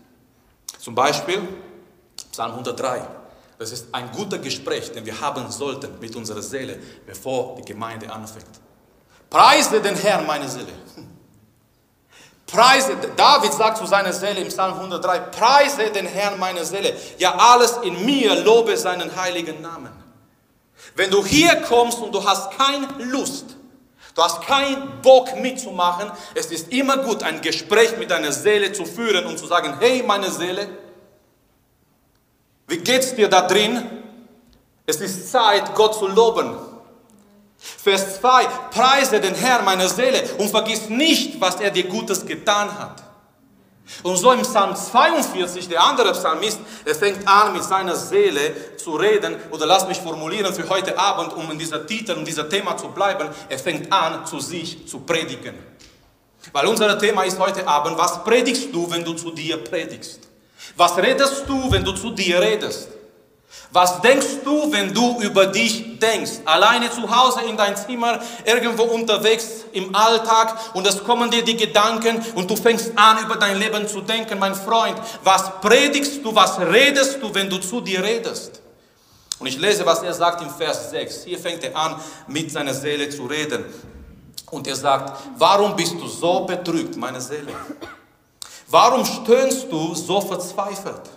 Zum 0.79 0.95
Beispiel 0.95 1.41
Psalm 2.31 2.53
103. 2.53 3.07
Das 3.59 3.71
ist 3.71 3.87
ein 3.93 4.11
guter 4.11 4.39
Gespräch, 4.39 4.91
den 4.93 5.07
wir 5.07 5.21
haben 5.21 5.51
sollten 5.51 5.99
mit 6.01 6.15
unserer 6.17 6.43
Seele, 6.43 6.79
bevor 7.07 7.57
die 7.57 7.65
Gemeinde 7.65 8.13
anfängt. 8.13 8.61
Preise 9.31 9.81
den 9.81 9.95
Herrn, 9.95 10.27
meine 10.27 10.49
Seele. 10.49 10.73
Preise, 12.47 12.97
David 13.17 13.53
sagt 13.53 13.79
zu 13.79 13.87
seiner 13.87 14.13
Seele 14.13 14.41
im 14.41 14.49
Psalm 14.49 14.75
103, 14.75 15.19
preise 15.21 15.91
den 15.91 16.07
Herrn 16.07 16.39
meine 16.39 16.65
Seele. 16.65 16.95
Ja, 17.19 17.35
alles 17.37 17.79
in 17.83 18.05
mir 18.05 18.35
lobe 18.43 18.77
seinen 18.77 19.15
heiligen 19.17 19.63
Namen. 19.63 19.91
Wenn 20.95 21.11
du 21.11 21.25
hier 21.25 21.57
kommst 21.63 21.99
und 21.99 22.15
du 22.15 22.23
hast 22.23 22.51
keine 22.53 22.87
Lust, 23.05 23.57
du 24.15 24.23
hast 24.23 24.43
keinen 24.43 25.01
Bock 25.03 25.35
mitzumachen, 25.41 26.11
es 26.35 26.47
ist 26.47 26.73
immer 26.73 26.99
gut, 26.99 27.23
ein 27.23 27.41
Gespräch 27.41 27.97
mit 27.97 28.11
deiner 28.11 28.31
Seele 28.31 28.73
zu 28.73 28.85
führen 28.85 29.27
und 29.27 29.39
zu 29.39 29.47
sagen, 29.47 29.77
hey 29.81 30.03
meine 30.03 30.31
Seele, 30.31 30.69
wie 32.69 32.79
geht's 32.79 33.15
dir 33.15 33.29
da 33.29 33.43
drin? 33.43 34.03
Es 34.87 35.01
ist 35.01 35.31
Zeit, 35.31 35.75
Gott 35.75 35.95
zu 35.95 36.07
loben. 36.07 36.57
Vers 37.83 38.21
2, 38.21 38.45
preise 38.71 39.21
den 39.21 39.35
Herrn 39.35 39.65
meiner 39.65 39.89
Seele 39.89 40.23
und 40.39 40.51
vergiss 40.51 40.89
nicht, 40.91 41.41
was 41.41 41.57
er 41.57 41.71
dir 41.71 41.85
Gutes 41.85 42.25
getan 42.27 42.79
hat. 42.79 43.03
Und 44.03 44.17
so 44.17 44.33
im 44.33 44.43
Psalm 44.43 44.75
42, 44.75 45.69
der 45.69 45.83
andere 45.83 46.13
Psalmist, 46.13 46.59
er 46.85 46.95
fängt 46.95 47.27
an 47.27 47.53
mit 47.53 47.63
seiner 47.63 47.97
Seele 47.97 48.77
zu 48.77 48.97
reden, 48.97 49.37
oder 49.51 49.67
lass 49.67 49.87
mich 49.87 49.99
formulieren 49.99 50.55
für 50.55 50.69
heute 50.69 50.99
Abend, 50.99 51.35
um 51.35 51.51
in 51.51 51.59
dieser 51.59 51.87
Titel, 51.87 52.13
in 52.13 52.25
dieser 52.25 52.49
Thema 52.49 52.77
zu 52.77 52.89
bleiben, 52.89 53.29
er 53.49 53.59
fängt 53.59 53.93
an, 53.93 54.27
zu 54.27 54.41
sich 54.41 54.87
zu 54.89 55.01
predigen. 55.01 55.55
Weil 56.53 56.67
unser 56.67 56.99
Thema 56.99 57.25
ist 57.25 57.39
heute 57.39 57.67
Abend, 57.67 57.97
was 57.97 58.23
predigst 58.25 58.69
du, 58.73 58.91
wenn 58.91 59.05
du 59.05 59.15
zu 59.15 59.31
dir 59.31 59.57
predigst? 59.59 60.21
Was 60.77 60.97
redest 60.97 61.45
du, 61.47 61.71
wenn 61.71 61.85
du 61.85 61.93
zu 61.93 62.11
dir 62.11 62.41
redest? 62.41 62.89
Was 63.75 64.01
denkst 64.03 64.45
du, 64.45 64.71
wenn 64.71 64.95
du 64.95 65.21
über 65.21 65.47
dich 65.47 65.99
denkst? 65.99 66.31
Alleine 66.45 66.91
zu 66.91 67.11
Hause 67.11 67.41
in 67.49 67.57
dein 67.57 67.77
Zimmer, 67.77 68.21
irgendwo 68.45 68.85
unterwegs 68.85 69.65
im 69.73 69.93
Alltag 69.95 70.57
und 70.75 70.87
es 70.87 71.03
kommen 71.03 71.29
dir 71.29 71.43
die 71.43 71.57
Gedanken 71.57 72.25
und 72.37 72.49
du 72.49 72.55
fängst 72.55 72.93
an, 72.95 73.25
über 73.25 73.35
dein 73.35 73.59
Leben 73.59 73.89
zu 73.89 74.01
denken, 74.01 74.39
mein 74.39 74.55
Freund. 74.55 74.97
Was 75.25 75.61
predigst 75.61 76.25
du, 76.25 76.33
was 76.33 76.61
redest 76.61 77.21
du, 77.21 77.35
wenn 77.35 77.51
du 77.51 77.59
zu 77.59 77.81
dir 77.81 78.01
redest? 78.03 78.61
Und 79.41 79.49
ich 79.49 79.59
lese, 79.59 79.85
was 79.85 80.03
er 80.03 80.15
sagt 80.15 80.41
im 80.43 80.51
Vers 80.51 80.91
6. 80.91 81.25
Hier 81.25 81.39
fängt 81.39 81.65
er 81.65 81.77
an, 81.77 82.01
mit 82.29 82.53
seiner 82.53 82.73
Seele 82.73 83.11
zu 83.11 83.27
reden. 83.27 83.65
Und 84.51 84.69
er 84.69 84.77
sagt, 84.77 85.21
warum 85.37 85.75
bist 85.75 85.95
du 85.95 86.07
so 86.07 86.47
betrübt, 86.47 86.97
meine 86.97 87.21
Seele? 87.21 87.53
Warum 88.69 89.05
stöhnst 89.05 89.67
du 89.71 89.95
so 89.95 90.21
verzweifelt? 90.21 91.11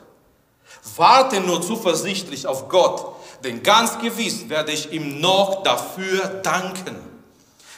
Warte 0.96 1.41
nur 1.41 1.62
zuversichtlich 1.62 2.48
auf 2.48 2.70
Gott, 2.70 3.15
denn 3.44 3.62
ganz 3.62 4.00
gewiss 4.00 4.48
werde 4.50 4.72
ich 4.72 4.91
ihm 4.91 5.20
noch 5.20 5.63
dafür 5.63 6.27
danken, 6.44 6.96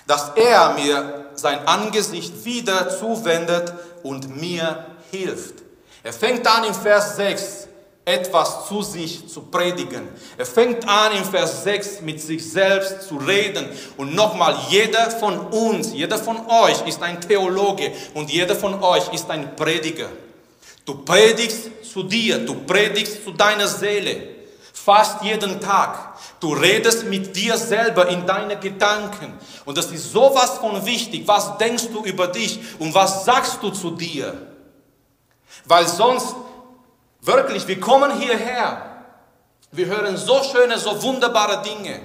dass 0.08 0.32
er 0.36 0.74
mir 0.74 1.26
sein 1.36 1.68
Angesicht 1.68 2.46
wieder 2.46 2.90
zuwendet 2.90 3.74
und 4.04 4.40
mir 4.40 4.86
hilft. 5.12 5.56
Er 6.04 6.14
fängt 6.14 6.48
an 6.48 6.64
im 6.64 6.74
Vers 6.74 7.16
6 7.18 7.68
etwas 8.06 8.68
zu 8.68 8.82
sich 8.82 9.28
zu 9.28 9.42
predigen. 9.42 10.08
Er 10.38 10.46
fängt 10.46 10.88
an 10.88 11.12
im 11.16 11.24
Vers 11.24 11.64
6 11.64 12.02
mit 12.02 12.20
sich 12.20 12.50
selbst 12.52 13.04
zu 13.04 13.18
reden. 13.18 13.70
Und 13.98 14.16
nochmal, 14.16 14.56
jeder 14.70 15.12
von 15.12 15.38
uns, 15.40 15.94
jeder 15.94 16.18
von 16.18 16.38
euch 16.48 16.88
ist 16.88 17.04
ein 17.04 17.22
Theologe 17.22 17.92
und 18.16 18.32
jeder 18.32 18.56
von 18.56 18.82
euch 18.82 19.14
ist 19.14 19.30
ein 19.30 19.56
Prediger. 19.56 20.10
Du 20.90 20.96
predigst 20.96 21.70
zu 21.94 22.02
dir, 22.02 22.40
du 22.44 22.56
predigst 22.66 23.24
zu 23.24 23.30
deiner 23.30 23.68
Seele, 23.68 24.28
fast 24.74 25.22
jeden 25.22 25.62
Tag. 25.62 26.18
Du 26.40 26.52
redest 26.52 27.06
mit 27.06 27.36
dir 27.36 27.56
selber 27.60 28.08
in 28.08 28.26
deine 28.26 28.58
Gedanken. 28.58 29.38
Und 29.66 29.78
das 29.78 29.92
ist 29.92 30.12
sowas 30.12 30.58
von 30.58 30.84
wichtig. 30.88 31.28
Was 31.28 31.60
denkst 31.60 31.90
du 31.94 32.04
über 32.06 32.26
dich 32.26 32.60
und 32.80 32.92
was 32.96 33.24
sagst 33.24 33.60
du 33.62 33.70
zu 33.70 33.92
dir? 33.92 34.34
Weil 35.66 35.88
sonst, 35.88 36.34
wirklich, 37.22 37.68
wir 37.68 37.80
kommen 37.80 38.20
hierher. 38.20 39.04
Wir 39.72 39.86
hören 39.86 40.18
so 40.18 40.42
schöne, 40.42 40.80
so 40.80 41.04
wunderbare 41.04 41.62
Dinge. 41.62 42.02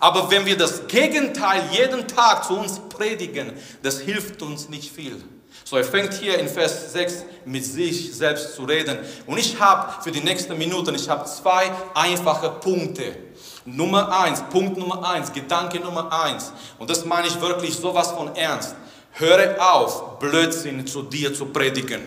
Aber 0.00 0.28
wenn 0.28 0.44
wir 0.44 0.58
das 0.58 0.88
Gegenteil 0.88 1.62
jeden 1.70 2.08
Tag 2.08 2.44
zu 2.44 2.58
uns 2.58 2.80
predigen, 2.88 3.52
das 3.84 4.00
hilft 4.00 4.42
uns 4.42 4.68
nicht 4.68 4.92
viel. 4.92 5.22
So, 5.62 5.76
er 5.76 5.84
fängt 5.84 6.12
hier 6.14 6.38
in 6.38 6.48
Vers 6.48 6.92
6 6.92 7.24
mit 7.44 7.64
sich 7.64 8.14
selbst 8.14 8.54
zu 8.54 8.64
reden. 8.64 8.98
Und 9.26 9.38
ich 9.38 9.58
habe 9.60 10.02
für 10.02 10.10
die 10.10 10.20
nächsten 10.20 10.58
Minuten, 10.58 10.94
ich 10.94 11.08
habe 11.08 11.24
zwei 11.24 11.70
einfache 11.94 12.50
Punkte. 12.50 13.16
Nummer 13.64 14.20
eins, 14.20 14.42
Punkt 14.50 14.76
Nummer 14.76 15.08
eins, 15.08 15.32
Gedanke 15.32 15.80
Nummer 15.80 16.12
eins. 16.12 16.52
Und 16.78 16.90
das 16.90 17.04
meine 17.04 17.28
ich 17.28 17.40
wirklich 17.40 17.74
sowas 17.74 18.10
von 18.10 18.34
ernst. 18.36 18.74
Höre 19.12 19.56
auf, 19.72 20.18
Blödsinn 20.18 20.86
zu 20.86 21.02
dir 21.02 21.32
zu 21.32 21.46
predigen. 21.46 22.02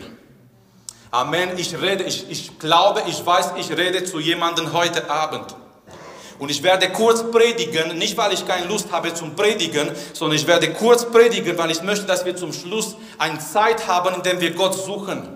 Amen. 1.10 1.58
Ich 1.58 1.80
rede, 1.80 2.04
ich, 2.04 2.30
ich 2.30 2.60
glaube, 2.60 3.04
ich 3.08 3.26
weiß, 3.26 3.54
ich 3.58 3.72
rede 3.72 4.04
zu 4.04 4.20
jemandem 4.20 4.74
heute 4.74 5.10
Abend. 5.10 5.56
Und 6.40 6.52
ich 6.52 6.62
werde 6.62 6.90
kurz 6.90 7.24
predigen, 7.32 7.98
nicht 7.98 8.16
weil 8.16 8.34
ich 8.34 8.46
keine 8.46 8.68
Lust 8.68 8.92
habe 8.92 9.14
zum 9.14 9.36
Predigen, 9.36 9.90
sondern 10.14 10.38
ich 10.38 10.46
werde 10.46 10.72
kurz 10.72 11.06
predigen, 11.06 11.58
weil 11.58 11.72
ich 11.72 11.82
möchte, 11.82 12.06
dass 12.06 12.26
wir 12.26 12.36
zum 12.36 12.54
Schluss 12.54 12.96
eine 13.18 13.40
Zeit 13.40 13.88
haben, 13.88 14.16
in 14.16 14.22
der 14.22 14.40
wir 14.40 14.52
Gott 14.52 14.76
suchen. 14.76 15.28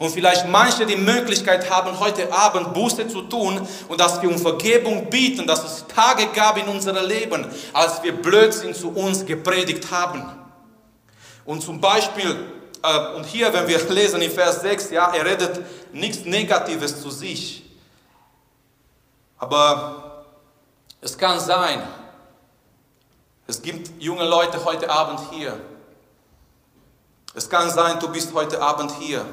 Und 0.00 0.10
vielleicht 0.10 0.48
manche 0.48 0.86
die 0.86 0.96
Möglichkeit 0.96 1.70
haben, 1.70 2.00
heute 2.00 2.32
Abend 2.32 2.72
Buße 2.72 3.06
zu 3.08 3.22
tun 3.22 3.66
und 3.86 4.00
dass 4.00 4.20
wir 4.22 4.30
um 4.30 4.38
Vergebung 4.38 5.10
bieten, 5.10 5.46
dass 5.46 5.62
es 5.62 5.84
Tage 5.86 6.26
gab 6.34 6.56
in 6.56 6.66
unserem 6.68 7.06
Leben, 7.06 7.46
als 7.74 8.02
wir 8.02 8.12
Blödsinn 8.12 8.74
zu 8.74 8.88
uns 8.92 9.24
gepredigt 9.26 9.90
haben. 9.90 10.24
Und 11.44 11.62
zum 11.62 11.80
Beispiel, 11.80 12.34
äh, 12.82 13.14
und 13.14 13.26
hier, 13.26 13.52
wenn 13.52 13.68
wir 13.68 13.78
lesen 13.90 14.22
in 14.22 14.30
Vers 14.30 14.62
6, 14.62 14.90
ja, 14.90 15.12
er 15.14 15.24
redet 15.24 15.60
nichts 15.92 16.24
Negatives 16.24 17.00
zu 17.00 17.10
sich. 17.10 17.62
Aber 19.36 20.09
es 21.00 21.16
kann 21.16 21.40
sein, 21.40 21.82
es 23.46 23.60
gibt 23.60 23.90
junge 24.00 24.24
Leute 24.24 24.64
heute 24.64 24.88
Abend 24.88 25.20
hier. 25.32 25.58
Es 27.34 27.48
kann 27.48 27.70
sein, 27.70 27.98
du 27.98 28.08
bist 28.08 28.32
heute 28.32 28.60
Abend 28.60 28.92
hier 28.92 29.24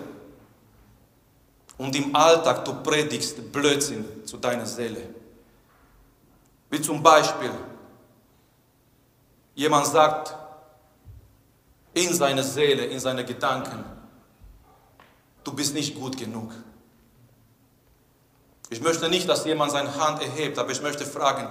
und 1.77 1.95
im 1.95 2.15
Alltag 2.15 2.65
du 2.65 2.73
predigst 2.81 3.51
Blödsinn 3.51 4.25
zu 4.25 4.37
deiner 4.37 4.65
Seele. 4.65 5.03
Wie 6.69 6.81
zum 6.81 7.01
Beispiel, 7.01 7.51
jemand 9.55 9.85
sagt 9.87 10.35
in 11.93 12.13
seiner 12.13 12.43
Seele, 12.43 12.85
in 12.85 12.99
seinen 12.99 13.25
Gedanken, 13.25 13.83
du 15.43 15.53
bist 15.53 15.73
nicht 15.73 15.95
gut 15.95 16.17
genug. 16.17 16.51
Ich 18.69 18.81
möchte 18.81 19.09
nicht, 19.09 19.29
dass 19.29 19.45
jemand 19.45 19.71
seine 19.71 19.95
Hand 19.95 20.21
erhebt, 20.21 20.57
aber 20.59 20.71
ich 20.71 20.81
möchte 20.81 21.05
fragen, 21.05 21.47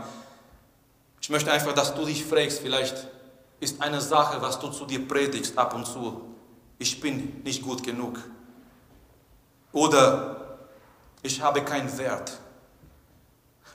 ich 1.21 1.31
möchte 1.31 1.51
einfach, 1.51 1.73
dass 1.73 1.95
du 1.95 2.05
dich 2.05 2.25
fragst, 2.25 2.61
vielleicht 2.61 3.09
ist 3.59 3.81
eine 3.81 4.01
Sache, 4.01 4.41
was 4.43 4.59
du 4.61 4.69
zu 4.69 4.85
dir 4.85 5.07
predigst 5.07 5.57
ab 5.57 5.75
und 5.75 5.87
zu, 5.87 6.23
ich 6.79 7.01
bin 7.01 7.41
nicht 7.43 7.63
gut 7.63 7.83
genug. 7.83 8.19
Oder 9.73 10.59
ich 11.23 11.41
habe 11.41 11.63
keinen 11.63 11.97
Wert. 11.99 12.39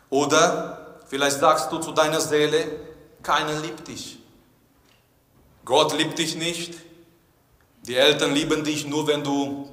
Oder 0.10 1.00
vielleicht 1.08 1.40
sagst 1.40 1.72
du 1.72 1.80
zu 1.80 1.92
deiner 1.92 2.22
Seele, 2.22 2.66
keiner 3.24 3.60
liebt 3.60 3.88
dich. 3.88 4.20
Gott 5.66 5.98
liebt 5.98 6.18
dich 6.18 6.36
nicht. 6.36 6.76
Die 7.84 7.96
Eltern 7.96 8.34
lieben 8.34 8.64
dich 8.64 8.86
nur, 8.88 9.08
wenn 9.08 9.24
du 9.24 9.70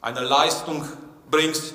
eine 0.00 0.20
Leistung 0.20 0.86
bringst. 1.30 1.74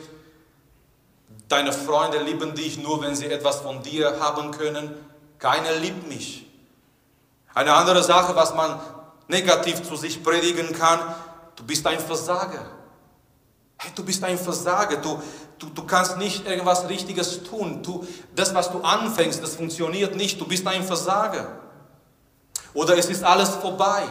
Deine 1.54 1.72
Freunde 1.72 2.18
lieben 2.18 2.56
dich 2.56 2.80
nur, 2.80 3.04
wenn 3.04 3.14
sie 3.14 3.28
etwas 3.28 3.58
von 3.58 3.84
dir 3.84 4.20
haben 4.20 4.50
können. 4.50 4.92
Keiner 5.38 5.74
liebt 5.74 6.08
mich. 6.08 6.48
Eine 7.54 7.74
andere 7.74 8.02
Sache, 8.02 8.36
was 8.36 8.56
man 8.56 8.80
negativ 9.28 9.84
zu 9.84 9.96
sich 9.96 10.24
predigen 10.24 10.74
kann, 10.74 11.00
du 11.56 11.64
bist 11.64 11.86
ein 11.86 12.00
Versager. 12.00 12.66
Hey, 13.78 13.92
du 13.94 14.04
bist 14.04 14.24
ein 14.24 14.40
Versager, 14.40 14.98
du, 14.98 15.22
du, 15.60 15.70
du 15.70 15.86
kannst 15.86 16.18
nicht 16.18 16.48
irgendwas 16.48 16.90
Richtiges 16.90 17.44
tun. 17.44 17.84
Du, 17.84 18.04
das, 18.36 18.56
was 18.56 18.72
du 18.72 18.82
anfängst, 18.82 19.44
das 19.44 19.56
funktioniert 19.56 20.16
nicht, 20.16 20.42
du 20.42 20.48
bist 20.48 20.66
ein 20.66 20.84
Versager. 20.84 21.60
Oder 22.74 22.98
es 22.98 23.06
ist 23.12 23.24
alles 23.24 23.50
vorbei. 23.50 24.02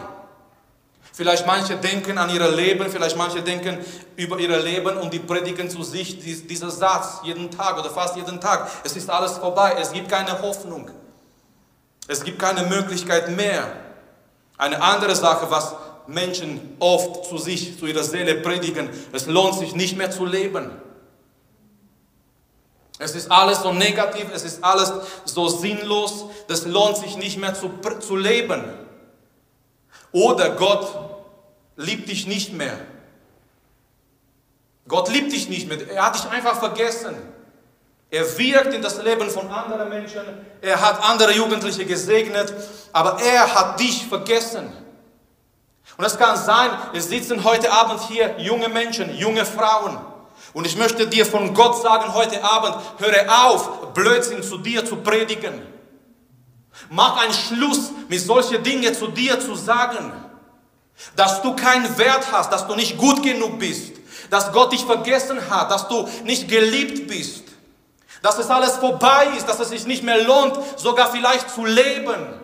Vielleicht 1.14 1.46
manche 1.46 1.76
denken 1.76 2.16
an 2.16 2.30
ihr 2.30 2.48
Leben, 2.50 2.90
vielleicht 2.90 3.16
manche 3.18 3.42
denken 3.42 3.78
über 4.16 4.38
ihr 4.38 4.58
Leben 4.58 4.96
und 4.96 5.12
die 5.12 5.18
predigen 5.18 5.68
zu 5.68 5.82
sich 5.82 6.18
diesen 6.18 6.70
Satz 6.70 7.20
jeden 7.22 7.50
Tag 7.50 7.78
oder 7.78 7.90
fast 7.90 8.16
jeden 8.16 8.40
Tag. 8.40 8.70
Es 8.82 8.96
ist 8.96 9.10
alles 9.10 9.32
vorbei, 9.32 9.76
es 9.78 9.92
gibt 9.92 10.08
keine 10.08 10.40
Hoffnung. 10.40 10.90
Es 12.08 12.24
gibt 12.24 12.38
keine 12.38 12.62
Möglichkeit 12.66 13.28
mehr. 13.36 13.76
Eine 14.56 14.80
andere 14.80 15.14
Sache, 15.14 15.50
was 15.50 15.74
Menschen 16.06 16.76
oft 16.78 17.26
zu 17.26 17.36
sich, 17.36 17.78
zu 17.78 17.86
ihrer 17.86 18.02
Seele 18.02 18.36
predigen, 18.36 18.88
es 19.12 19.26
lohnt 19.26 19.58
sich 19.58 19.74
nicht 19.74 19.96
mehr 19.98 20.10
zu 20.10 20.24
leben. 20.24 20.70
Es 22.98 23.14
ist 23.14 23.30
alles 23.30 23.60
so 23.60 23.72
negativ, 23.72 24.26
es 24.32 24.44
ist 24.44 24.64
alles 24.64 24.92
so 25.24 25.48
sinnlos, 25.48 26.24
das 26.48 26.64
lohnt 26.64 26.96
sich 26.96 27.16
nicht 27.16 27.38
mehr 27.38 27.54
zu, 27.54 27.70
zu 28.00 28.16
leben. 28.16 28.64
Oder 30.12 30.50
Gott 30.50 30.86
liebt 31.76 32.08
dich 32.08 32.26
nicht 32.26 32.52
mehr. 32.52 32.78
Gott 34.86 35.08
liebt 35.08 35.32
dich 35.32 35.48
nicht 35.48 35.68
mehr, 35.68 35.78
er 35.90 36.06
hat 36.06 36.14
dich 36.14 36.28
einfach 36.30 36.58
vergessen. 36.58 37.14
Er 38.10 38.38
wirkt 38.38 38.74
in 38.74 38.82
das 38.82 39.02
Leben 39.02 39.30
von 39.30 39.48
anderen 39.48 39.88
Menschen, 39.88 40.20
er 40.60 40.80
hat 40.80 41.02
andere 41.02 41.32
Jugendliche 41.32 41.86
gesegnet, 41.86 42.52
aber 42.92 43.18
er 43.22 43.54
hat 43.54 43.80
dich 43.80 44.06
vergessen. 44.06 44.70
Und 45.96 46.04
es 46.04 46.18
kann 46.18 46.36
sein, 46.36 46.70
es 46.92 47.08
sitzen 47.08 47.42
heute 47.42 47.72
Abend 47.72 48.00
hier 48.08 48.34
junge 48.38 48.68
Menschen, 48.68 49.14
junge 49.16 49.46
Frauen. 49.46 49.98
Und 50.52 50.66
ich 50.66 50.76
möchte 50.76 51.06
dir 51.06 51.24
von 51.24 51.54
Gott 51.54 51.80
sagen 51.80 52.12
heute 52.12 52.42
Abend, 52.44 52.76
höre 52.98 53.46
auf, 53.46 53.94
Blödsinn 53.94 54.42
zu 54.42 54.58
dir 54.58 54.84
zu 54.84 54.96
predigen. 54.96 55.71
Mach 56.90 57.22
einen 57.22 57.32
Schluss 57.32 57.90
mit 58.08 58.20
solchen 58.20 58.62
Dingen 58.62 58.94
zu 58.94 59.08
dir 59.08 59.40
zu 59.40 59.54
sagen. 59.54 60.12
Dass 61.16 61.42
du 61.42 61.56
keinen 61.56 61.96
Wert 61.98 62.30
hast, 62.30 62.52
dass 62.52 62.66
du 62.66 62.74
nicht 62.74 62.96
gut 62.98 63.22
genug 63.22 63.58
bist, 63.58 63.92
dass 64.30 64.52
Gott 64.52 64.72
dich 64.72 64.84
vergessen 64.84 65.38
hat, 65.50 65.70
dass 65.70 65.88
du 65.88 66.08
nicht 66.24 66.48
geliebt 66.48 67.08
bist, 67.08 67.44
dass 68.22 68.38
es 68.38 68.50
alles 68.50 68.76
vorbei 68.76 69.28
ist, 69.36 69.48
dass 69.48 69.58
es 69.58 69.70
sich 69.70 69.86
nicht 69.86 70.04
mehr 70.04 70.22
lohnt, 70.22 70.58
sogar 70.78 71.10
vielleicht 71.10 71.50
zu 71.50 71.64
leben 71.64 72.42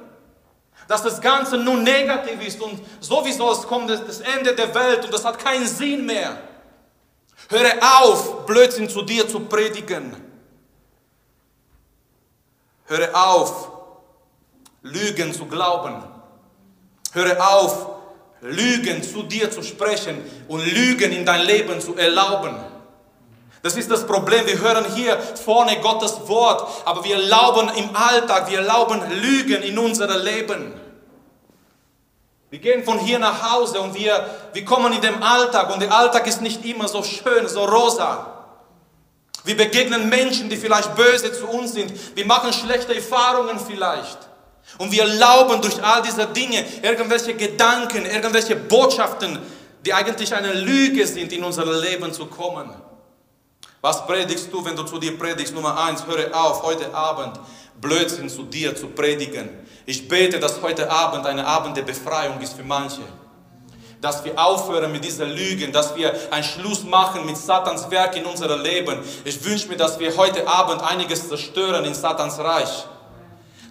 dass 0.89 1.03
das 1.03 1.21
Ganze 1.21 1.59
nur 1.59 1.77
negativ 1.77 2.45
ist 2.45 2.61
und 2.61 2.81
sowieso 2.99 3.53
es 3.53 3.63
kommt 3.63 3.91
das 3.91 4.21
Ende 4.21 4.55
der 4.55 4.75
Welt 4.75 5.05
und 5.05 5.13
das 5.13 5.25
hat 5.25 5.39
keinen 5.39 5.67
Sinn 5.67 6.07
mehr. 6.07 6.39
Höre 7.51 7.75
auf, 8.01 8.47
Blödsinn 8.47 8.89
zu 8.89 9.03
dir 9.03 9.29
zu 9.29 9.41
predigen. 9.41 10.17
Höre 12.87 13.15
auf, 13.15 13.71
Lügen 14.93 15.33
zu 15.33 15.47
glauben. 15.47 16.03
Höre 17.13 17.41
auf, 17.49 17.87
Lügen 18.41 19.03
zu 19.03 19.23
dir 19.23 19.51
zu 19.51 19.63
sprechen 19.63 20.23
und 20.47 20.65
Lügen 20.65 21.13
in 21.13 21.25
dein 21.25 21.43
Leben 21.43 21.81
zu 21.81 21.97
erlauben. 21.97 22.57
Das 23.63 23.77
ist 23.77 23.91
das 23.91 24.07
Problem. 24.07 24.47
Wir 24.47 24.61
hören 24.61 24.85
hier 24.95 25.19
vorne 25.19 25.81
Gottes 25.81 26.29
Wort, 26.29 26.67
aber 26.85 27.03
wir 27.03 27.17
erlauben 27.17 27.69
im 27.77 27.95
Alltag, 27.95 28.49
wir 28.51 28.59
erlauben 28.59 29.03
Lügen 29.21 29.63
in 29.63 29.79
unserem 29.79 30.23
Leben. 30.23 30.75
Wir 32.51 32.61
gehen 32.61 32.85
von 32.85 32.99
hier 32.99 33.19
nach 33.19 33.53
Hause 33.53 33.81
und 33.81 33.95
wir, 33.95 34.27
wir 34.53 34.65
kommen 34.65 34.93
in 34.93 35.01
den 35.01 35.23
Alltag 35.23 35.73
und 35.75 35.83
der 35.83 35.93
Alltag 35.93 36.27
ist 36.27 36.41
nicht 36.41 36.65
immer 36.65 36.89
so 36.89 37.03
schön, 37.03 37.47
so 37.47 37.65
rosa. 37.65 38.39
Wir 39.45 39.57
begegnen 39.57 40.09
Menschen, 40.09 40.49
die 40.49 40.57
vielleicht 40.57 40.95
böse 40.95 41.33
zu 41.33 41.47
uns 41.47 41.73
sind. 41.73 41.93
Wir 42.17 42.25
machen 42.27 42.53
schlechte 42.53 42.95
Erfahrungen 42.95 43.59
vielleicht. 43.59 44.28
Und 44.77 44.93
wir 44.93 45.03
erlauben 45.03 45.63
durch 45.63 45.83
all 45.83 46.03
diese 46.03 46.27
Dinge 46.27 46.65
irgendwelche 46.83 47.35
Gedanken, 47.35 48.05
irgendwelche 48.05 48.55
Botschaften, 48.55 49.39
die 49.85 49.95
eigentlich 49.95 50.35
eine 50.35 50.53
Lüge 50.53 51.07
sind, 51.07 51.33
in 51.33 51.43
unser 51.43 51.65
Leben 51.65 52.13
zu 52.13 52.27
kommen. 52.27 52.71
Was 53.81 54.07
predigst 54.07 54.53
du, 54.53 54.65
wenn 54.65 54.77
du 54.77 54.83
zu 54.83 54.99
dir 54.99 55.17
predigst? 55.17 55.55
Nummer 55.55 55.81
eins, 55.81 56.05
höre 56.05 56.35
auf, 56.35 56.63
heute 56.63 56.93
Abend 56.93 57.39
Blödsinn 57.81 58.29
zu 58.29 58.43
dir 58.43 58.75
zu 58.75 58.89
predigen. 58.89 59.49
Ich 59.87 60.09
bete, 60.09 60.39
dass 60.39 60.61
heute 60.61 60.91
Abend 60.91 61.25
eine 61.27 61.47
Abend 61.47 61.77
der 61.77 61.83
Befreiung 61.83 62.41
ist 62.41 62.55
für 62.55 62.65
manche. 62.65 63.03
Dass 64.01 64.25
wir 64.25 64.39
aufhören 64.39 64.93
mit 64.93 65.05
dieser 65.05 65.27
Lügen, 65.27 65.73
dass 65.73 65.97
wir 65.97 66.13
einen 66.31 66.45
Schluss 66.45 66.85
machen 66.85 67.25
mit 67.25 67.37
Satans 67.37 67.91
Werk 67.91 68.17
in 68.17 68.25
unserem 68.25 68.61
Leben. 68.61 68.99
Ich 69.25 69.43
wünsche 69.45 69.69
mir, 69.69 69.77
dass 69.77 69.99
wir 69.99 70.17
heute 70.17 70.47
Abend 70.47 70.83
einiges 70.83 71.29
zerstören 71.29 71.85
in 71.85 71.95
Satans 71.95 72.39
Reich. 72.39 72.85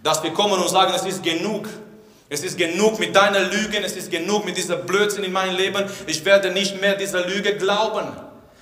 Dass 0.07 0.23
wir 0.23 0.31
kommen 0.31 0.57
und 0.57 0.69
sagen, 0.69 0.93
es 0.95 1.03
ist 1.03 1.21
genug. 1.21 1.67
Es 2.29 2.41
ist 2.41 2.57
genug 2.57 2.97
mit 2.97 3.13
deiner 3.13 3.41
Lügen, 3.41 3.83
es 3.83 3.97
ist 3.97 4.09
genug 4.09 4.45
mit 4.45 4.55
dieser 4.55 4.77
Blödsinn 4.77 5.25
in 5.25 5.33
meinem 5.33 5.57
Leben. 5.57 5.83
Ich 6.05 6.23
werde 6.23 6.49
nicht 6.49 6.79
mehr 6.79 6.95
dieser 6.95 7.27
Lüge 7.27 7.57
glauben. 7.57 8.07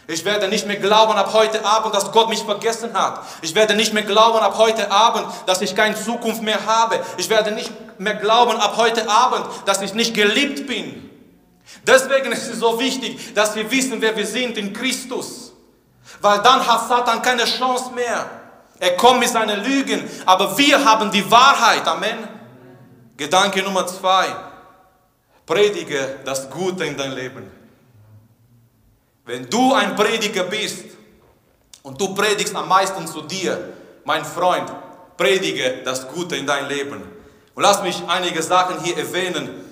Ich 0.08 0.26
werde 0.26 0.48
nicht 0.48 0.66
mehr 0.66 0.78
glauben 0.78 1.14
ab 1.14 1.34
heute 1.34 1.64
Abend, 1.64 1.94
dass 1.94 2.12
Gott 2.12 2.30
mich 2.30 2.40
vergessen 2.40 2.96
hat. 2.96 3.20
Ich 3.44 3.54
werde 3.54 3.76
nicht 3.76 3.94
mehr 3.94 4.02
glauben 4.02 4.40
ab 4.40 4.58
heute 4.58 4.90
Abend, 4.90 5.28
dass 5.46 5.62
ich 5.62 5.76
keine 5.76 5.96
Zukunft 5.96 6.42
mehr 6.42 6.66
habe. 6.66 7.00
Ich 7.18 7.30
werde 7.30 7.52
nicht 7.52 7.72
mehr 8.00 8.16
glauben 8.16 8.60
ab 8.60 8.78
heute 8.78 9.08
Abend, 9.08 9.46
dass 9.68 9.84
ich 9.84 9.94
nicht 9.94 10.16
geliebt 10.16 10.66
bin. 10.66 11.12
Deswegen 11.86 12.32
ist 12.32 12.48
es 12.48 12.58
so 12.58 12.80
wichtig, 12.80 13.36
dass 13.36 13.56
wir 13.56 13.70
wissen, 13.70 14.02
wer 14.02 14.18
wir 14.18 14.26
sind 14.26 14.58
in 14.58 14.74
Christus. 14.74 15.54
Weil 16.22 16.40
dann 16.40 16.66
hat 16.66 16.90
Satan 16.90 17.22
keine 17.22 17.46
Chance 17.46 17.92
mehr. 17.94 18.45
Er 18.86 18.96
kommt 18.98 19.20
mit 19.20 19.30
seinen 19.30 19.64
Lügen, 19.64 20.08
aber 20.28 20.56
wir 20.56 20.86
haben 20.86 21.10
die 21.10 21.32
Wahrheit. 21.32 21.88
Amen. 21.88 22.20
Gedanke 23.18 23.64
Nummer 23.64 23.88
zwei. 23.88 24.28
Predige 25.44 26.20
das 26.24 26.48
Gute 26.52 26.86
in 26.86 26.96
dein 26.96 27.14
Leben. 27.14 27.50
Wenn 29.26 29.50
du 29.50 29.74
ein 29.74 29.96
Prediger 29.96 30.44
bist 30.44 30.86
und 31.82 32.00
du 32.00 32.14
predigst 32.14 32.56
am 32.56 32.68
meisten 32.68 33.08
zu 33.08 33.24
dir, 33.24 33.74
mein 34.04 34.24
Freund, 34.24 34.72
predige 35.18 35.82
das 35.84 36.08
Gute 36.08 36.36
in 36.36 36.46
dein 36.46 36.68
Leben. 36.68 37.02
Und 37.56 37.64
lass 37.64 37.82
mich 37.82 38.04
einige 38.08 38.44
Sachen 38.44 38.84
hier 38.84 39.00
erwähnen. 39.00 39.66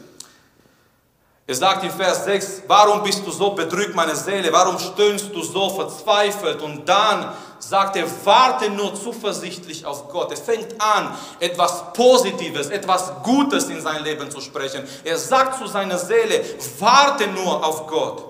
Er 1.45 1.55
sagt 1.55 1.83
in 1.83 1.91
Vers 1.91 2.25
6, 2.25 2.63
warum 2.65 3.03
bist 3.03 3.23
du 3.23 3.29
so 3.29 3.51
bedrückt, 3.51 3.93
meine 3.93 4.15
Seele? 4.15 4.51
Warum 4.51 4.79
stöhnst 4.79 5.29
du 5.35 5.43
so 5.43 5.69
verzweifelt? 5.69 6.63
Und 6.63 6.89
dann 6.89 7.31
sagt 7.73 7.95
er, 7.95 8.05
warte 8.23 8.69
nur 8.69 8.93
zuversichtlich 8.93 9.83
auf 9.83 10.07
Gott. 10.09 10.29
Er 10.29 10.37
fängt 10.37 10.79
an, 10.79 11.11
etwas 11.39 11.91
Positives, 11.93 12.67
etwas 12.67 13.11
Gutes 13.23 13.63
in 13.65 13.81
sein 13.81 14.03
Leben 14.03 14.29
zu 14.29 14.41
sprechen. 14.41 14.83
Er 15.03 15.17
sagt 15.17 15.57
zu 15.57 15.65
seiner 15.65 15.97
Seele, 15.97 16.45
warte 16.77 17.25
nur 17.25 17.65
auf 17.65 17.87
Gott. 17.87 18.25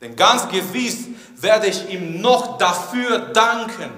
Denn 0.00 0.16
ganz 0.16 0.48
gewiss 0.48 1.08
werde 1.36 1.66
ich 1.66 1.90
ihm 1.90 2.22
noch 2.22 2.56
dafür 2.56 3.18
danken, 3.18 3.90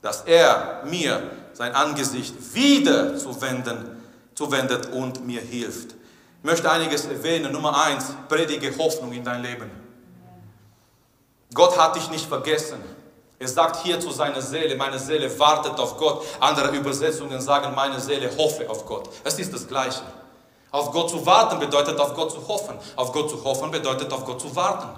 dass 0.00 0.20
er 0.20 0.84
mir 0.84 1.28
sein 1.52 1.74
Angesicht 1.74 2.54
wieder 2.54 3.18
zuwenden, 3.18 4.00
zuwendet 4.36 4.86
und 4.92 5.26
mir 5.26 5.40
hilft. 5.40 5.94
Ich 6.38 6.44
möchte 6.44 6.70
einiges 6.70 7.06
erwähnen. 7.06 7.50
Nummer 7.50 7.76
eins, 7.86 8.04
predige 8.28 8.72
Hoffnung 8.78 9.12
in 9.12 9.24
dein 9.24 9.42
Leben. 9.42 9.68
Gott 11.52 11.76
hat 11.76 11.96
dich 11.96 12.08
nicht 12.10 12.26
vergessen. 12.26 12.78
Er 13.44 13.48
sagt 13.48 13.82
hier 13.82 14.00
zu 14.00 14.10
seiner 14.10 14.40
Seele, 14.40 14.74
meine 14.74 14.98
Seele 14.98 15.38
wartet 15.38 15.78
auf 15.78 15.98
Gott. 15.98 16.24
Andere 16.40 16.68
Übersetzungen 16.68 17.42
sagen, 17.42 17.74
meine 17.74 18.00
Seele 18.00 18.34
hoffe 18.38 18.70
auf 18.70 18.86
Gott. 18.86 19.10
Es 19.22 19.38
ist 19.38 19.52
das 19.52 19.68
Gleiche. 19.68 20.00
Auf 20.70 20.90
Gott 20.90 21.10
zu 21.10 21.26
warten 21.26 21.58
bedeutet 21.58 22.00
auf 22.00 22.14
Gott 22.14 22.30
zu 22.30 22.48
hoffen. 22.48 22.78
Auf 22.96 23.12
Gott 23.12 23.28
zu 23.28 23.44
hoffen 23.44 23.70
bedeutet 23.70 24.10
auf 24.10 24.24
Gott 24.24 24.40
zu 24.40 24.56
warten. 24.56 24.88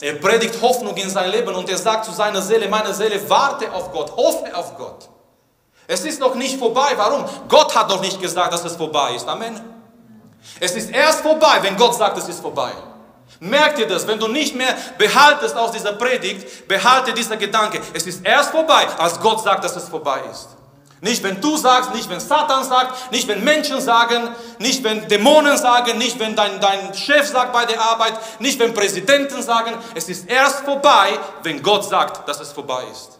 Er 0.00 0.14
predigt 0.14 0.60
Hoffnung 0.60 0.96
in 0.96 1.10
sein 1.10 1.30
Leben 1.30 1.54
und 1.54 1.68
er 1.70 1.78
sagt 1.78 2.06
zu 2.06 2.10
seiner 2.10 2.42
Seele, 2.42 2.68
meine 2.68 2.92
Seele, 2.92 3.30
warte 3.30 3.72
auf 3.72 3.92
Gott, 3.92 4.16
hoffe 4.16 4.56
auf 4.56 4.76
Gott. 4.76 5.08
Es 5.86 6.04
ist 6.04 6.18
noch 6.18 6.34
nicht 6.34 6.58
vorbei. 6.58 6.94
Warum? 6.96 7.24
Gott 7.48 7.72
hat 7.76 7.88
noch 7.88 8.00
nicht 8.00 8.20
gesagt, 8.20 8.52
dass 8.52 8.64
es 8.64 8.74
vorbei 8.74 9.14
ist. 9.14 9.28
Amen. 9.28 9.60
Es 10.58 10.72
ist 10.72 10.90
erst 10.90 11.20
vorbei, 11.20 11.58
wenn 11.62 11.76
Gott 11.76 11.94
sagt, 11.94 12.18
es 12.18 12.28
ist 12.28 12.40
vorbei. 12.40 12.72
Merkt 13.40 13.78
ihr 13.78 13.86
das? 13.86 14.06
Wenn 14.06 14.18
du 14.18 14.28
nicht 14.28 14.54
mehr 14.54 14.74
behaltest 14.98 15.56
aus 15.56 15.72
dieser 15.72 15.92
Predigt, 15.92 16.66
behalte 16.66 17.12
dieser 17.12 17.36
Gedanke. 17.36 17.80
Es 17.92 18.06
ist 18.06 18.24
erst 18.24 18.50
vorbei, 18.50 18.86
als 18.98 19.20
Gott 19.20 19.42
sagt, 19.42 19.62
dass 19.64 19.76
es 19.76 19.88
vorbei 19.88 20.20
ist. 20.30 20.48
Nicht 21.00 21.22
wenn 21.22 21.40
du 21.40 21.56
sagst, 21.56 21.94
nicht 21.94 22.10
wenn 22.10 22.18
Satan 22.18 22.64
sagt, 22.64 23.12
nicht 23.12 23.28
wenn 23.28 23.44
Menschen 23.44 23.80
sagen, 23.80 24.34
nicht 24.58 24.82
wenn 24.82 25.06
Dämonen 25.06 25.56
sagen, 25.56 25.96
nicht 25.96 26.18
wenn 26.18 26.34
dein, 26.34 26.60
dein 26.60 26.92
Chef 26.92 27.28
sagt 27.28 27.52
bei 27.52 27.64
der 27.66 27.80
Arbeit, 27.80 28.14
nicht 28.40 28.58
wenn 28.58 28.74
Präsidenten 28.74 29.40
sagen. 29.42 29.74
Es 29.94 30.08
ist 30.08 30.28
erst 30.28 30.64
vorbei, 30.64 31.16
wenn 31.44 31.62
Gott 31.62 31.84
sagt, 31.84 32.28
dass 32.28 32.40
es 32.40 32.50
vorbei 32.50 32.82
ist. 32.90 33.18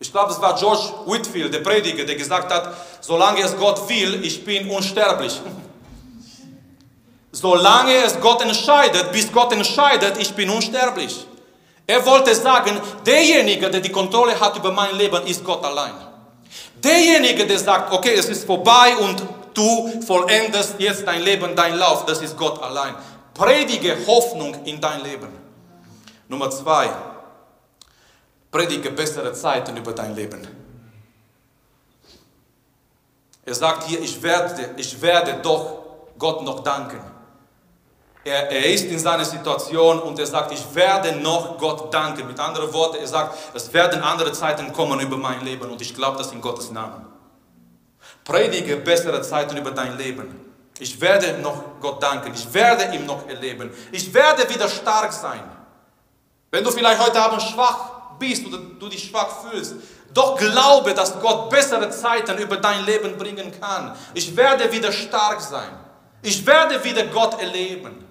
Ich 0.00 0.10
glaube, 0.10 0.32
es 0.32 0.40
war 0.40 0.54
George 0.56 0.94
Whitfield, 1.06 1.52
der 1.52 1.60
Prediger, 1.60 2.04
der 2.04 2.14
gesagt 2.14 2.50
hat, 2.52 2.72
solange 3.00 3.42
es 3.42 3.54
Gott 3.56 3.86
will, 3.88 4.24
ich 4.24 4.44
bin 4.44 4.70
unsterblich. 4.70 5.38
Solange 7.40 7.94
es 8.04 8.18
Gott 8.20 8.42
entscheidet, 8.42 9.12
bis 9.12 9.30
Gott 9.30 9.52
entscheidet, 9.52 10.18
ich 10.18 10.34
bin 10.34 10.50
unsterblich. 10.50 11.24
Er 11.86 12.04
wollte 12.04 12.34
sagen, 12.34 12.80
derjenige, 13.06 13.70
der 13.70 13.80
die 13.80 13.92
Kontrolle 13.92 14.38
hat 14.40 14.56
über 14.56 14.72
mein 14.72 14.96
Leben, 14.96 15.24
ist 15.24 15.44
Gott 15.44 15.64
allein. 15.64 15.94
Derjenige, 16.82 17.46
der 17.46 17.60
sagt, 17.60 17.92
okay, 17.92 18.14
es 18.14 18.28
ist 18.28 18.44
vorbei 18.44 18.96
und 18.96 19.22
du 19.54 20.02
vollendest 20.02 20.80
jetzt 20.80 21.06
dein 21.06 21.22
Leben, 21.22 21.54
dein 21.54 21.76
Lauf, 21.76 22.04
das 22.06 22.20
ist 22.22 22.36
Gott 22.36 22.60
allein. 22.60 22.96
Predige 23.34 23.96
Hoffnung 24.08 24.64
in 24.64 24.80
dein 24.80 25.04
Leben. 25.04 25.28
Nummer 26.26 26.50
zwei, 26.50 26.88
predige 28.50 28.90
bessere 28.90 29.32
Zeiten 29.32 29.76
über 29.76 29.92
dein 29.92 30.16
Leben. 30.16 30.44
Er 33.46 33.54
sagt 33.54 33.84
hier, 33.84 34.00
ich 34.00 34.20
werde, 34.24 34.70
ich 34.76 35.00
werde 35.00 35.34
doch 35.40 35.84
Gott 36.18 36.42
noch 36.42 36.64
danken. 36.64 37.17
Er, 38.28 38.50
er, 38.50 38.66
ist 38.66 38.84
in 38.84 38.98
seiner 38.98 39.24
Situation 39.24 40.00
und 40.00 40.18
er 40.18 40.26
sagt, 40.26 40.52
ich 40.52 40.62
werde 40.74 41.12
noch 41.16 41.56
Gott 41.56 41.92
danken. 41.92 42.26
Mit 42.26 42.38
anderen 42.38 42.70
Worten, 42.74 42.98
er 43.00 43.06
sagt, 43.06 43.34
es 43.54 43.72
werden 43.72 44.02
andere 44.02 44.32
Zeiten 44.32 44.70
kommen 44.70 45.00
über 45.00 45.16
mein 45.16 45.42
Leben 45.42 45.70
und 45.70 45.80
ich 45.80 45.94
glaube 45.94 46.18
das 46.18 46.30
in 46.32 46.42
Gottes 46.42 46.70
Namen. 46.70 47.06
Predige 48.24 48.76
bessere 48.76 49.22
Zeiten 49.22 49.56
über 49.56 49.70
dein 49.70 49.96
Leben. 49.96 50.28
Ich 50.78 51.00
werde 51.00 51.38
noch 51.40 51.80
Gott 51.80 52.02
danken. 52.02 52.34
Ich 52.34 52.52
werde 52.52 52.94
ihm 52.94 53.06
noch 53.06 53.26
erleben. 53.26 53.70
Ich 53.92 54.12
werde 54.12 54.46
wieder 54.50 54.68
stark 54.68 55.10
sein. 55.10 55.42
Wenn 56.50 56.62
du 56.62 56.70
vielleicht 56.70 57.00
heute 57.00 57.18
Abend 57.22 57.40
schwach 57.40 57.78
bist 58.18 58.46
oder 58.46 58.58
du 58.58 58.90
dich 58.90 59.08
schwach 59.08 59.40
fühlst, 59.40 59.76
doch 60.12 60.36
glaube, 60.36 60.92
dass 60.92 61.18
Gott 61.18 61.48
bessere 61.48 61.88
Zeiten 61.88 62.36
über 62.36 62.58
dein 62.58 62.84
Leben 62.84 63.16
bringen 63.16 63.50
kann. 63.58 63.96
Ich 64.12 64.36
werde 64.36 64.70
wieder 64.70 64.92
stark 64.92 65.40
sein. 65.40 65.70
Ich 66.20 66.44
werde 66.46 66.84
wieder 66.84 67.06
Gott 67.06 67.40
erleben. 67.40 68.07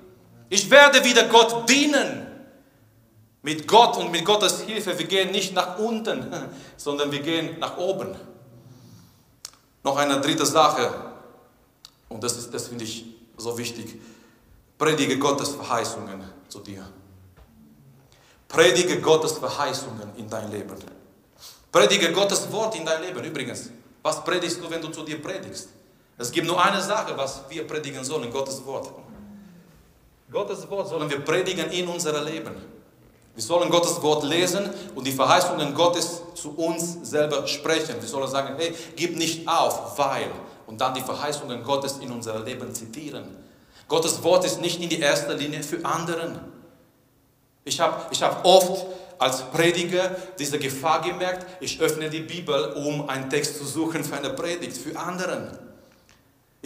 Ich 0.49 0.69
werde 0.69 1.03
wieder 1.03 1.27
Gott 1.27 1.69
dienen. 1.69 2.25
Mit 3.41 3.67
Gott 3.67 3.97
und 3.97 4.11
mit 4.11 4.25
Gottes 4.25 4.61
Hilfe. 4.61 4.97
Wir 4.97 5.05
gehen 5.05 5.31
nicht 5.31 5.53
nach 5.53 5.77
unten, 5.77 6.33
sondern 6.77 7.11
wir 7.11 7.21
gehen 7.21 7.59
nach 7.59 7.77
oben. 7.77 8.15
Noch 9.83 9.97
eine 9.97 10.19
dritte 10.19 10.45
Sache. 10.45 10.93
Und 12.09 12.23
das, 12.23 12.37
ist, 12.37 12.53
das 12.53 12.67
finde 12.67 12.83
ich 12.83 13.05
so 13.37 13.57
wichtig. 13.57 14.01
Predige 14.77 15.17
Gottes 15.17 15.49
Verheißungen 15.49 16.23
zu 16.47 16.59
dir. 16.59 16.85
Predige 18.47 18.99
Gottes 19.01 19.33
Verheißungen 19.33 20.15
in 20.17 20.29
dein 20.29 20.51
Leben. 20.51 20.75
Predige 21.71 22.11
Gottes 22.11 22.51
Wort 22.51 22.75
in 22.75 22.85
dein 22.85 23.01
Leben. 23.01 23.23
Übrigens, 23.23 23.69
was 24.01 24.23
predigst 24.23 24.61
du, 24.61 24.69
wenn 24.69 24.81
du 24.81 24.87
zu 24.89 25.03
dir 25.03 25.21
predigst? 25.21 25.69
Es 26.17 26.31
gibt 26.31 26.47
nur 26.47 26.63
eine 26.63 26.81
Sache, 26.81 27.15
was 27.15 27.41
wir 27.49 27.67
predigen 27.67 28.03
sollen, 28.03 28.31
Gottes 28.31 28.65
Wort. 28.65 28.91
Gottes 30.31 30.69
Wort 30.69 30.89
sollen 30.89 31.09
wir 31.09 31.19
predigen 31.19 31.69
in 31.71 31.87
unserem 31.87 32.25
Leben. 32.25 32.55
Wir 33.33 33.43
sollen 33.43 33.69
Gottes 33.69 34.01
Wort 34.01 34.23
lesen 34.23 34.69
und 34.95 35.05
die 35.05 35.11
Verheißungen 35.11 35.73
Gottes 35.73 36.23
zu 36.33 36.51
uns 36.57 36.97
selber 37.09 37.47
sprechen. 37.47 37.95
Wir 37.99 38.07
sollen 38.07 38.27
sagen, 38.27 38.55
hey, 38.57 38.73
gib 38.95 39.15
nicht 39.15 39.47
auf, 39.47 39.97
weil. 39.97 40.31
Und 40.65 40.81
dann 40.81 40.93
die 40.93 41.01
Verheißungen 41.01 41.63
Gottes 41.63 41.99
in 41.99 42.11
unser 42.11 42.39
Leben 42.39 42.73
zitieren. 42.73 43.25
Gottes 43.87 44.21
Wort 44.23 44.43
ist 44.43 44.59
nicht 44.59 44.81
in 44.81 44.89
die 44.89 44.99
erste 44.99 45.33
Linie 45.33 45.63
für 45.63 45.85
anderen. 45.85 46.39
Ich 47.63 47.79
habe 47.79 48.01
ich 48.11 48.21
hab 48.21 48.43
oft 48.45 48.85
als 49.19 49.43
Prediger 49.43 50.15
diese 50.37 50.59
Gefahr 50.59 51.01
gemerkt, 51.01 51.45
ich 51.61 51.79
öffne 51.79 52.09
die 52.09 52.21
Bibel, 52.21 52.73
um 52.73 53.07
einen 53.09 53.29
Text 53.29 53.57
zu 53.57 53.65
suchen 53.65 54.03
für 54.03 54.17
eine 54.17 54.31
Predigt, 54.31 54.77
für 54.77 54.97
anderen. 54.97 55.66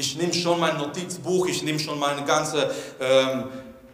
Ich 0.01 0.15
nehme 0.15 0.33
schon 0.33 0.59
mein 0.59 0.79
Notizbuch, 0.79 1.45
ich 1.45 1.61
nehme 1.61 1.77
schon 1.77 1.99
meine 1.99 2.23
ganze 2.23 2.71
ähm, 2.99 3.43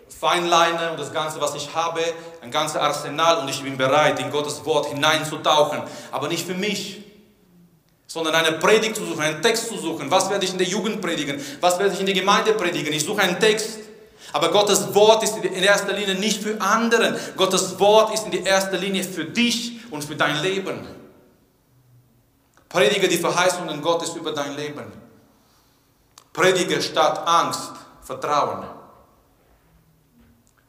Feinleine 0.07 0.91
und 0.91 0.99
das 1.01 1.11
Ganze, 1.11 1.41
was 1.41 1.53
ich 1.53 1.75
habe, 1.75 1.99
ein 2.41 2.49
ganzes 2.49 2.77
Arsenal 2.77 3.39
und 3.39 3.49
ich 3.49 3.61
bin 3.61 3.75
bereit, 3.75 4.17
in 4.21 4.31
Gottes 4.31 4.63
Wort 4.63 4.85
hineinzutauchen. 4.85 5.81
Aber 6.13 6.29
nicht 6.29 6.47
für 6.47 6.53
mich, 6.53 7.03
sondern 8.07 8.35
eine 8.35 8.53
Predigt 8.53 8.95
zu 8.95 9.05
suchen, 9.05 9.19
einen 9.19 9.41
Text 9.41 9.67
zu 9.67 9.77
suchen. 9.77 10.09
Was 10.09 10.29
werde 10.29 10.45
ich 10.45 10.53
in 10.53 10.57
der 10.57 10.67
Jugend 10.67 11.01
predigen? 11.01 11.41
Was 11.59 11.77
werde 11.77 11.93
ich 11.93 11.99
in 11.99 12.05
der 12.05 12.15
Gemeinde 12.15 12.53
predigen? 12.53 12.93
Ich 12.93 13.03
suche 13.03 13.21
einen 13.21 13.37
Text. 13.41 13.79
Aber 14.31 14.49
Gottes 14.49 14.95
Wort 14.95 15.23
ist 15.23 15.35
in 15.35 15.61
erster 15.61 15.91
Linie 15.91 16.15
nicht 16.15 16.41
für 16.41 16.59
anderen. 16.61 17.17
Gottes 17.35 17.77
Wort 17.79 18.13
ist 18.13 18.25
in 18.27 18.45
erster 18.45 18.77
Linie 18.77 19.03
für 19.03 19.25
dich 19.25 19.81
und 19.91 20.05
für 20.05 20.15
dein 20.15 20.41
Leben. 20.41 20.87
Predige 22.69 23.09
die 23.09 23.17
Verheißungen 23.17 23.81
Gottes 23.81 24.15
über 24.15 24.31
dein 24.31 24.55
Leben. 24.55 25.06
Predige 26.37 26.79
statt 26.83 27.27
Angst 27.27 27.71
Vertrauen. 28.03 28.63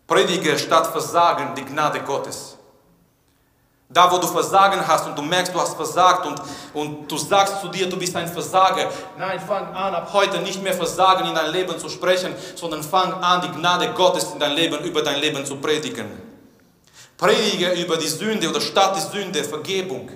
Predige 0.07 0.59
statt 0.59 0.87
Versagen 0.87 1.55
die 1.55 1.65
Gnade 1.67 2.01
Gottes. 2.01 2.57
Da, 3.91 4.11
wo 4.11 4.17
du 4.17 4.27
Versagen 4.27 4.81
hast 4.89 5.07
und 5.07 5.19
du 5.19 5.21
merkst, 5.21 5.55
du 5.55 5.61
hast 5.61 5.77
versagt 5.77 6.25
und, 6.25 6.41
und 6.73 7.13
du 7.13 7.19
sagst 7.19 7.61
zu 7.61 7.69
dir, 7.69 7.87
du 7.87 7.99
bist 7.99 8.17
ein 8.17 8.29
Versager. 8.29 8.91
Nein, 9.19 9.39
fang 9.41 9.75
an, 9.75 9.95
ab 9.95 10.11
heute 10.15 10.39
nicht 10.39 10.63
mehr 10.63 10.73
Versagen 10.73 11.27
in 11.27 11.35
dein 11.35 11.53
Leben 11.53 11.79
zu 11.79 11.91
sprechen, 11.91 12.35
sondern 12.55 12.83
fang 12.83 13.13
an, 13.23 13.43
die 13.43 13.51
Gnade 13.51 13.93
Gottes 13.93 14.33
in 14.33 14.39
dein 14.39 14.53
Leben, 14.53 14.83
über 14.85 15.03
dein 15.03 15.21
Leben 15.21 15.45
zu 15.45 15.57
predigen. 15.57 16.07
Predige 17.19 17.73
über 17.73 17.99
die 17.99 18.09
Sünde 18.09 18.49
oder 18.49 18.63
statt 18.63 18.97
die 18.97 19.19
Sünde 19.19 19.45
Vergebung. 19.45 20.09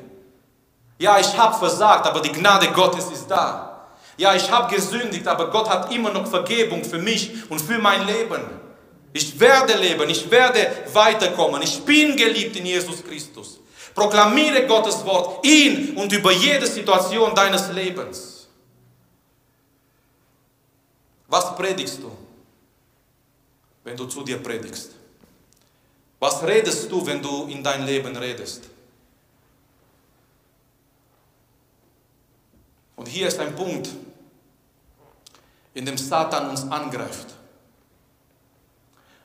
Ja, 0.98 1.18
ich 1.18 1.36
habe 1.36 1.54
versagt, 1.54 2.06
aber 2.06 2.20
die 2.20 2.32
Gnade 2.32 2.68
Gottes 2.68 3.10
ist 3.10 3.30
da. 3.30 3.71
Ja, 4.16 4.34
ich 4.34 4.50
habe 4.50 4.74
gesündigt, 4.74 5.26
aber 5.26 5.50
Gott 5.50 5.68
hat 5.68 5.92
immer 5.92 6.10
noch 6.10 6.26
Vergebung 6.26 6.84
für 6.84 6.98
mich 6.98 7.50
und 7.50 7.60
für 7.60 7.78
mein 7.78 8.06
Leben. 8.06 8.42
Ich 9.12 9.38
werde 9.38 9.74
leben, 9.74 10.08
ich 10.08 10.30
werde 10.30 10.70
weiterkommen. 10.92 11.62
Ich 11.62 11.82
bin 11.84 12.16
geliebt 12.16 12.56
in 12.56 12.66
Jesus 12.66 13.04
Christus. 13.04 13.60
Proklamiere 13.94 14.66
Gottes 14.66 15.04
Wort 15.04 15.44
in 15.44 15.96
und 15.96 16.12
über 16.12 16.32
jede 16.32 16.66
Situation 16.66 17.34
deines 17.34 17.70
Lebens. 17.72 18.48
Was 21.28 21.54
predigst 21.56 22.02
du? 22.02 22.10
wenn 23.84 23.96
du 23.96 24.06
zu 24.06 24.22
dir 24.22 24.38
predigst? 24.38 24.90
Was 26.18 26.42
redest 26.42 26.90
du, 26.90 27.04
wenn 27.04 27.20
du 27.20 27.46
in 27.46 27.62
dein 27.62 27.84
Leben 27.84 28.16
redest? 28.16 28.64
Und 33.02 33.08
hier 33.08 33.26
ist 33.26 33.40
ein 33.40 33.56
Punkt, 33.56 33.88
in 35.74 35.84
dem 35.84 35.98
Satan 35.98 36.50
uns 36.50 36.62
angreift. 36.70 37.34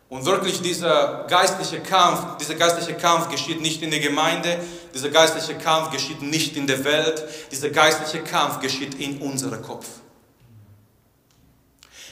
Und 0.09 0.25
wirklich 0.25 0.63
dieser 0.63 1.25
geistliche 1.25 1.81
Kampf, 1.81 2.37
dieser 2.37 2.55
geistliche 2.55 2.95
Kampf 2.95 3.29
geschieht 3.29 3.61
nicht 3.61 3.83
in 3.83 3.91
der 3.91 3.99
Gemeinde, 3.99 4.57
dieser 4.95 5.09
geistliche 5.09 5.59
Kampf 5.59 5.91
geschieht 5.91 6.23
nicht 6.23 6.57
in 6.57 6.65
der 6.65 6.83
Welt, 6.85 7.23
dieser 7.51 7.69
geistliche 7.69 8.23
Kampf 8.23 8.61
geschieht 8.61 8.95
in 8.95 9.21
unserem 9.21 9.61
Kopf. 9.61 9.85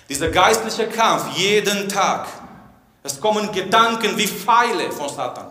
Dieser 0.07 0.29
geistliche 0.29 0.87
Kampf 0.87 1.35
jeden 1.35 1.89
Tag, 1.89 2.27
es 3.01 3.19
kommen 3.19 3.51
Gedanken 3.51 4.15
wie 4.15 4.27
Pfeile 4.27 4.91
von 4.91 5.09
Satan. 5.09 5.47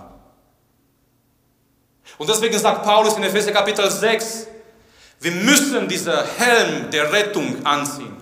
Und 2.18 2.30
deswegen 2.30 2.56
sagt 2.56 2.84
Paulus 2.84 3.16
in 3.16 3.24
Epheser 3.24 3.50
Kapitel 3.50 3.90
6, 3.90 4.53
wir 5.24 5.32
müssen 5.32 5.88
diesen 5.88 6.12
Helm 6.36 6.90
der 6.90 7.10
Rettung 7.12 7.64
anziehen. 7.64 8.16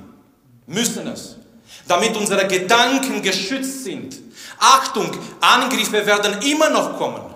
Müssen 0.67 1.07
es 1.09 1.37
damit 1.87 2.17
unsere 2.17 2.47
Gedanken 2.47 3.23
geschützt 3.23 3.85
sind. 3.85 4.19
Achtung, 4.59 5.11
Angriffe 5.41 6.07
werden 6.07 6.41
immer 6.43 6.71
noch 6.71 6.97
kommen. 6.97 7.35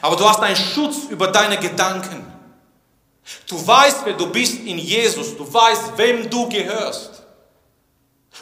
Aber 0.00 0.16
du 0.16 0.28
hast 0.28 0.40
einen 0.40 0.56
Schutz 0.56 1.08
über 1.10 1.28
deine 1.28 1.58
Gedanken. 1.58 2.26
Du 3.46 3.64
weißt, 3.66 4.04
wer 4.04 4.14
du 4.14 4.30
bist 4.30 4.60
in 4.60 4.78
Jesus. 4.78 5.36
Du 5.36 5.52
weißt, 5.52 5.96
wem 5.96 6.28
du 6.28 6.48
gehörst. 6.48 7.22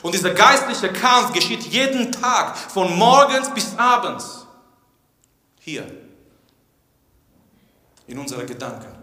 Und 0.02 0.14
dieser 0.14 0.30
geistliche 0.30 0.92
Kampf 0.92 1.32
geschieht 1.32 1.62
jeden 1.64 2.12
Tag, 2.12 2.56
von 2.56 2.96
morgens 2.96 3.50
bis 3.52 3.76
abends. 3.76 4.46
Hier. 5.58 5.84
In 8.06 8.18
unseren 8.18 8.46
Gedanken. 8.46 8.99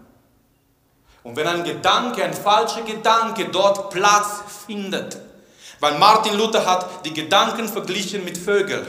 Und 1.28 1.36
wenn 1.36 1.46
ein 1.46 1.62
Gedanke, 1.62 2.24
ein 2.24 2.32
falscher 2.32 2.80
Gedanke 2.80 3.50
dort 3.52 3.90
Platz 3.90 4.40
findet, 4.66 5.18
weil 5.78 5.98
Martin 5.98 6.34
Luther 6.38 6.64
hat 6.64 7.04
die 7.04 7.12
Gedanken 7.12 7.68
verglichen 7.68 8.24
mit 8.24 8.38
Vögeln. 8.38 8.86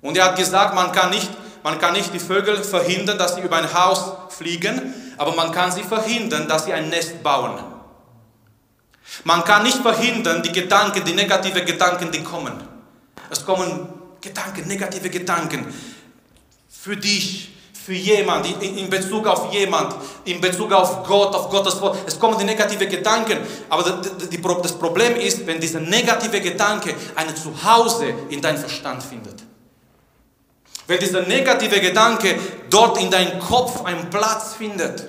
Und 0.00 0.16
er 0.16 0.24
hat 0.24 0.36
gesagt, 0.36 0.74
man 0.74 0.92
kann 0.92 1.10
nicht, 1.10 1.28
man 1.62 1.78
kann 1.78 1.92
nicht 1.92 2.14
die 2.14 2.18
Vögel 2.18 2.64
verhindern, 2.64 3.18
dass 3.18 3.34
sie 3.34 3.42
über 3.42 3.56
ein 3.56 3.74
Haus 3.74 4.14
fliegen, 4.30 4.94
aber 5.18 5.34
man 5.34 5.52
kann 5.52 5.70
sie 5.70 5.82
verhindern, 5.82 6.48
dass 6.48 6.64
sie 6.64 6.72
ein 6.72 6.88
Nest 6.88 7.22
bauen. 7.22 7.62
Man 9.24 9.44
kann 9.44 9.62
nicht 9.62 9.82
verhindern, 9.82 10.42
die 10.42 10.52
Gedanken, 10.52 11.04
die 11.04 11.12
negative 11.12 11.66
Gedanken, 11.66 12.12
die 12.12 12.22
kommen. 12.22 12.54
Es 13.28 13.44
kommen 13.44 13.90
Gedanken, 14.22 14.66
negative 14.66 15.10
Gedanken 15.10 15.66
für 16.70 16.96
dich, 16.96 17.53
für 17.84 17.92
jemand, 17.92 18.46
in 18.62 18.88
Bezug 18.88 19.26
auf 19.26 19.52
jemand, 19.52 19.94
in 20.24 20.40
Bezug 20.40 20.72
auf 20.72 21.04
Gott, 21.06 21.34
auf 21.34 21.50
Gottes 21.50 21.78
Wort. 21.82 21.98
Es 22.06 22.18
kommen 22.18 22.38
die 22.38 22.44
negativen 22.44 22.88
Gedanken, 22.88 23.38
aber 23.68 24.00
das 24.62 24.72
Problem 24.72 25.16
ist, 25.16 25.46
wenn 25.46 25.60
dieser 25.60 25.80
negative 25.80 26.40
Gedanke 26.40 26.94
ein 27.14 27.36
Zuhause 27.36 28.06
in 28.30 28.40
deinem 28.40 28.56
Verstand 28.56 29.02
findet. 29.02 29.42
Wenn 30.86 30.98
dieser 30.98 31.22
negative 31.22 31.78
Gedanke 31.80 32.38
dort 32.70 32.98
in 32.98 33.10
deinem 33.10 33.38
Kopf 33.38 33.84
einen 33.84 34.08
Platz 34.08 34.54
findet 34.56 35.04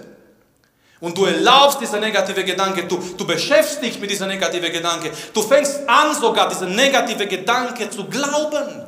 und 0.99 1.17
du 1.17 1.23
erlaubst 1.25 1.79
dieser 1.79 2.01
negative 2.01 2.43
Gedanke, 2.43 2.83
du, 2.83 2.97
du 2.97 3.25
beschäftigst 3.25 3.81
dich 3.83 3.99
mit 4.01 4.11
dieser 4.11 4.27
negative 4.27 4.69
Gedanke, 4.69 5.11
du 5.33 5.41
fängst 5.41 5.87
an 5.87 6.13
sogar 6.13 6.49
diese 6.49 6.65
negative 6.65 7.25
Gedanke 7.25 7.89
zu 7.89 8.03
glauben. 8.05 8.85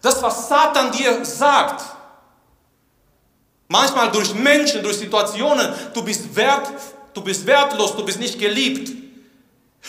Das, 0.00 0.22
was 0.22 0.48
Satan 0.48 0.90
dir 0.92 1.22
sagt, 1.22 1.95
Manchmal 3.68 4.10
durch 4.12 4.32
Menschen, 4.34 4.82
durch 4.82 4.96
Situationen, 4.96 5.72
du 5.92 6.02
bist, 6.02 6.34
wert, 6.36 6.70
du 7.12 7.20
bist 7.22 7.44
wertlos, 7.46 7.96
du 7.96 8.04
bist 8.04 8.18
nicht 8.18 8.38
geliebt. 8.38 8.92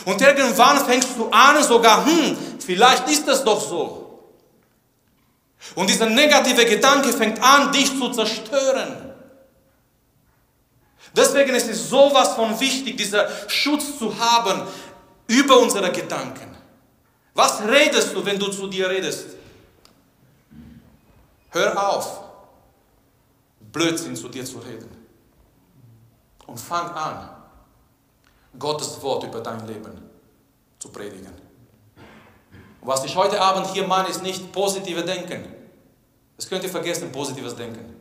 Und 0.05 0.21
irgendwann 0.21 0.83
fängst 0.85 1.09
du 1.17 1.29
an 1.29 1.63
sogar, 1.63 2.05
hm, 2.05 2.37
vielleicht 2.59 3.09
ist 3.09 3.27
es 3.27 3.43
doch 3.43 3.61
so. 3.61 4.03
Und 5.75 5.89
dieser 5.89 6.09
negative 6.09 6.65
Gedanke 6.65 7.11
fängt 7.13 7.41
an, 7.41 7.71
dich 7.71 7.87
zu 7.97 8.09
zerstören. 8.09 9.13
Deswegen 11.15 11.55
ist 11.55 11.69
es 11.69 11.89
sowas 11.89 12.35
von 12.35 12.59
wichtig, 12.59 12.97
diesen 12.97 13.21
Schutz 13.47 13.97
zu 13.97 14.17
haben 14.17 14.61
über 15.27 15.57
unsere 15.57 15.91
Gedanken. 15.91 16.55
Was 17.33 17.61
redest 17.67 18.13
du, 18.15 18.25
wenn 18.25 18.39
du 18.39 18.47
zu 18.49 18.67
dir 18.67 18.89
redest? 18.89 19.25
Hör 21.49 21.89
auf. 21.89 22.26
Blödsinn 23.77 24.15
zu 24.15 24.27
dir 24.27 24.43
zu 24.43 24.57
reden. 24.57 24.89
Und 26.47 26.59
fang 26.59 26.89
an, 26.89 27.29
Gottes 28.57 29.01
Wort 29.03 29.23
über 29.23 29.39
dein 29.41 29.67
Leben 29.67 30.01
zu 30.79 30.89
predigen. 30.89 31.33
Was 32.81 33.03
ich 33.03 33.15
heute 33.15 33.39
Abend 33.39 33.67
hier 33.67 33.85
meine, 33.85 34.07
ist 34.07 34.23
nicht 34.23 34.51
positive 34.51 35.03
Denken. 35.03 35.45
Das 36.37 36.49
könnt 36.49 36.63
ihr 36.63 36.69
vergessen, 36.69 37.11
positives 37.11 37.55
Denken. 37.55 37.95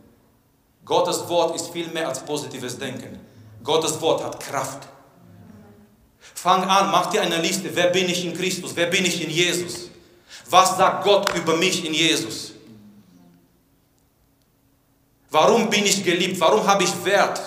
Gottes 0.85 1.29
Wort 1.29 1.55
ist 1.57 1.69
viel 1.71 1.89
mehr 1.89 2.09
als 2.09 2.21
positives 2.21 2.79
Denken. 2.79 3.19
Gottes 3.63 4.01
Wort 4.01 4.25
hat 4.25 4.41
Kraft. 4.41 4.89
Fang 6.21 6.63
an, 6.63 6.91
mach 6.91 7.11
dir 7.11 7.21
eine 7.23 7.41
Liste. 7.41 7.75
Wer 7.75 7.89
bin 7.89 8.09
ich 8.09 8.25
in 8.25 8.35
Christus? 8.35 8.73
Wer 8.75 8.87
bin 8.87 9.05
ich 9.05 9.23
in 9.23 9.31
Jesus? 9.31 9.91
Was 10.49 10.77
sagt 10.77 11.05
Gott 11.05 11.35
über 11.35 11.57
mich 11.57 11.85
in 11.85 11.93
Jesus? 11.93 12.53
Warum 15.37 15.69
bin 15.69 15.85
ich 15.85 16.03
geliebt? 16.03 16.41
Warum 16.41 16.67
habe 16.67 16.83
ich 16.83 17.05
Wert? 17.05 17.39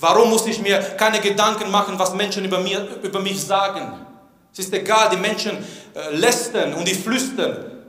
Warum 0.00 0.30
muss 0.30 0.46
ich 0.46 0.58
mir 0.58 0.80
keine 0.96 1.20
Gedanken 1.20 1.70
machen, 1.70 1.96
was 1.96 2.12
Menschen 2.12 2.44
über, 2.44 2.58
mir, 2.58 2.98
über 3.04 3.20
mich 3.20 3.40
sagen? 3.40 4.04
Es 4.52 4.58
ist 4.58 4.72
egal, 4.74 5.10
die 5.10 5.16
Menschen 5.16 5.64
äh, 5.94 6.12
lästern 6.16 6.74
und 6.74 6.88
die 6.88 6.94
flüstern. 6.94 7.84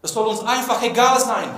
Es 0.00 0.12
soll 0.12 0.28
uns 0.28 0.40
einfach 0.42 0.80
egal 0.84 1.18
sein. 1.18 1.50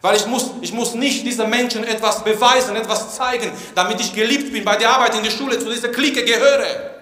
Weil 0.00 0.14
ich 0.14 0.26
muss, 0.26 0.52
ich 0.60 0.72
muss 0.72 0.94
nicht 0.94 1.26
diesen 1.26 1.50
Menschen 1.50 1.82
etwas 1.82 2.22
beweisen, 2.22 2.76
etwas 2.76 3.16
zeigen, 3.16 3.50
damit 3.74 3.98
ich 3.98 4.14
geliebt 4.14 4.52
bin 4.52 4.64
bei 4.64 4.76
der 4.76 4.90
Arbeit 4.90 5.16
in 5.16 5.24
der 5.24 5.32
Schule, 5.32 5.58
zu 5.58 5.68
dieser 5.68 5.88
Clique 5.88 6.24
gehöre. 6.24 6.92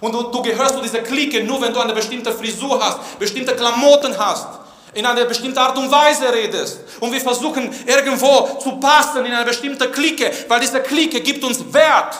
Und 0.00 0.12
du, 0.14 0.22
du 0.30 0.42
gehörst 0.42 0.76
zu 0.76 0.80
dieser 0.80 1.00
Clique 1.00 1.42
nur, 1.42 1.60
wenn 1.60 1.74
du 1.74 1.80
eine 1.80 1.92
bestimmte 1.92 2.30
Frisur 2.30 2.80
hast, 2.80 3.18
bestimmte 3.18 3.56
Klamotten 3.56 4.16
hast, 4.16 4.60
in 4.94 5.06
einer 5.06 5.24
bestimmten 5.24 5.58
Art 5.58 5.76
und 5.78 5.90
Weise 5.90 6.32
redest. 6.32 6.80
Und 7.00 7.12
wir 7.12 7.20
versuchen 7.20 7.72
irgendwo 7.86 8.58
zu 8.60 8.78
passen 8.78 9.24
in 9.24 9.32
eine 9.32 9.44
bestimmte 9.44 9.90
Clique, 9.90 10.30
weil 10.48 10.60
diese 10.60 10.80
Clique 10.80 11.20
gibt 11.20 11.42
uns 11.44 11.72
Wert. 11.72 12.16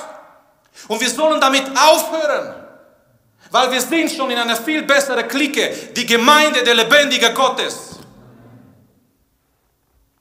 Und 0.89 1.01
wir 1.01 1.11
sollen 1.11 1.41
damit 1.41 1.65
aufhören. 1.77 2.55
Weil 3.51 3.73
wir 3.73 3.81
sind 3.81 4.11
schon 4.13 4.31
in 4.31 4.39
einer 4.39 4.57
viel 4.57 4.83
besseren 4.83 5.27
Clique, 5.27 5.93
die 5.97 6.07
Gemeinde 6.07 6.63
der 6.63 6.75
lebendigen 6.75 7.35
Gottes. 7.35 7.99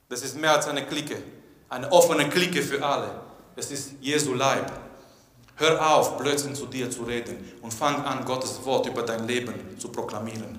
Das 0.08 0.22
ist 0.22 0.36
mehr 0.36 0.52
als 0.52 0.66
eine 0.66 0.84
Clique, 0.84 1.16
eine 1.68 1.90
offene 1.92 2.28
Clique 2.28 2.62
für 2.62 2.84
alle. 2.84 3.10
Es 3.54 3.70
ist 3.70 3.92
Jesu 4.00 4.34
Leib. 4.34 4.72
Hör 5.54 5.94
auf, 5.94 6.16
Blödsinn 6.16 6.54
zu 6.54 6.66
dir 6.66 6.90
zu 6.90 7.02
reden 7.02 7.52
und 7.62 7.72
fang 7.72 8.04
an, 8.04 8.24
Gottes 8.24 8.64
Wort 8.64 8.86
über 8.86 9.02
dein 9.02 9.26
Leben 9.28 9.78
zu 9.78 9.90
proklamieren. 9.90 10.58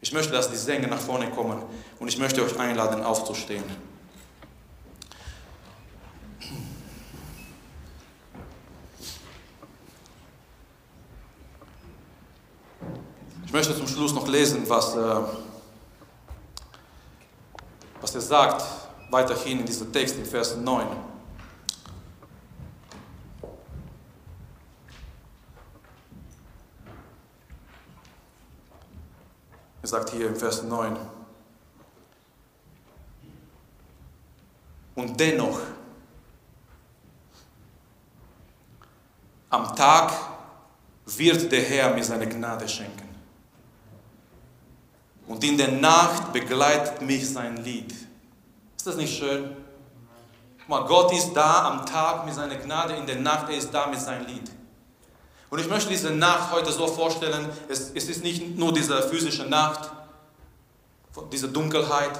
Ich 0.00 0.12
möchte, 0.12 0.32
dass 0.32 0.50
die 0.50 0.56
Sänger 0.56 0.86
nach 0.86 1.00
vorne 1.00 1.28
kommen 1.30 1.62
und 1.98 2.08
ich 2.08 2.18
möchte 2.18 2.42
euch 2.42 2.58
einladen, 2.58 3.02
aufzustehen. 3.02 3.64
Ich 13.44 13.52
möchte 13.52 13.74
zum 13.74 13.88
Schluss 13.88 14.12
noch 14.12 14.28
lesen, 14.28 14.68
was, 14.68 14.94
äh, 14.94 15.16
was 18.00 18.14
er 18.14 18.20
sagt, 18.20 18.62
weiterhin 19.10 19.60
in 19.60 19.66
diesem 19.66 19.92
Text 19.92 20.16
in 20.16 20.26
Vers 20.26 20.54
9. 20.54 20.86
Er 29.88 30.00
sagt 30.00 30.10
hier 30.10 30.26
im 30.26 30.36
Vers 30.36 30.64
9. 30.64 30.98
Und 34.96 35.18
dennoch, 35.18 35.60
am 39.48 39.74
Tag 39.74 40.12
wird 41.06 41.50
der 41.50 41.62
Herr 41.62 41.94
mir 41.94 42.04
seine 42.04 42.28
Gnade 42.28 42.68
schenken. 42.68 43.08
Und 45.26 45.42
in 45.42 45.56
der 45.56 45.72
Nacht 45.72 46.34
begleitet 46.34 47.00
mich 47.00 47.26
sein 47.26 47.56
Lied. 47.56 47.90
Ist 48.76 48.86
das 48.86 48.96
nicht 48.96 49.16
schön? 49.16 49.56
Mal, 50.66 50.84
Gott 50.84 51.14
ist 51.14 51.32
da 51.32 51.66
am 51.66 51.86
Tag 51.86 52.26
mit 52.26 52.34
seiner 52.34 52.56
Gnade, 52.56 52.92
in 52.92 53.06
der 53.06 53.16
Nacht 53.16 53.48
er 53.48 53.56
ist 53.56 53.72
da 53.72 53.86
mit 53.86 54.00
seinem 54.00 54.26
Lied. 54.26 54.50
Und 55.50 55.58
ich 55.60 55.68
möchte 55.68 55.88
diese 55.88 56.10
Nacht 56.10 56.52
heute 56.52 56.70
so 56.72 56.86
vorstellen, 56.86 57.48
es, 57.68 57.92
es 57.94 58.08
ist 58.08 58.22
nicht 58.22 58.56
nur 58.56 58.72
diese 58.72 59.02
physische 59.02 59.44
Nacht, 59.44 59.90
diese 61.32 61.48
Dunkelheit. 61.48 62.12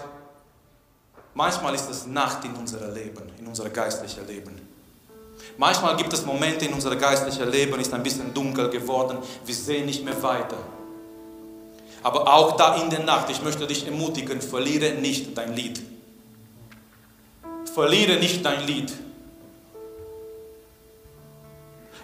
Manchmal 1.35 1.75
ist 1.75 1.91
es 1.91 2.07
Nacht 2.07 2.45
in 2.45 2.55
unserem 2.55 2.95
Leben, 2.95 3.23
in 3.38 3.47
unserem 3.47 3.73
geistlichen 3.73 4.27
Leben. 4.27 4.61
Manchmal 5.57 5.97
gibt 5.97 6.12
es 6.12 6.25
Momente 6.25 6.64
in 6.64 6.73
unserem 6.73 6.99
geistlichen 6.99 7.51
Leben, 7.51 7.79
ist 7.81 7.93
ein 7.93 8.03
bisschen 8.03 8.33
dunkel 8.33 8.71
geworden, 8.71 9.19
wir 9.45 9.55
sehen 9.55 9.87
nicht 9.87 10.05
mehr 10.05 10.21
weiter. 10.23 10.57
Aber 12.03 12.33
auch 12.33 12.57
da 12.57 12.77
in 12.77 12.91
der 12.91 13.01
Nacht, 13.01 13.29
ich 13.31 13.43
möchte 13.43 13.67
dich 13.67 13.87
ermutigen, 13.87 14.41
verliere 14.41 14.95
nicht 14.95 15.37
dein 15.37 15.55
Lied. 15.55 15.83
Verliere 17.75 18.19
nicht 18.19 18.45
dein 18.45 18.67
Lied. 18.67 18.93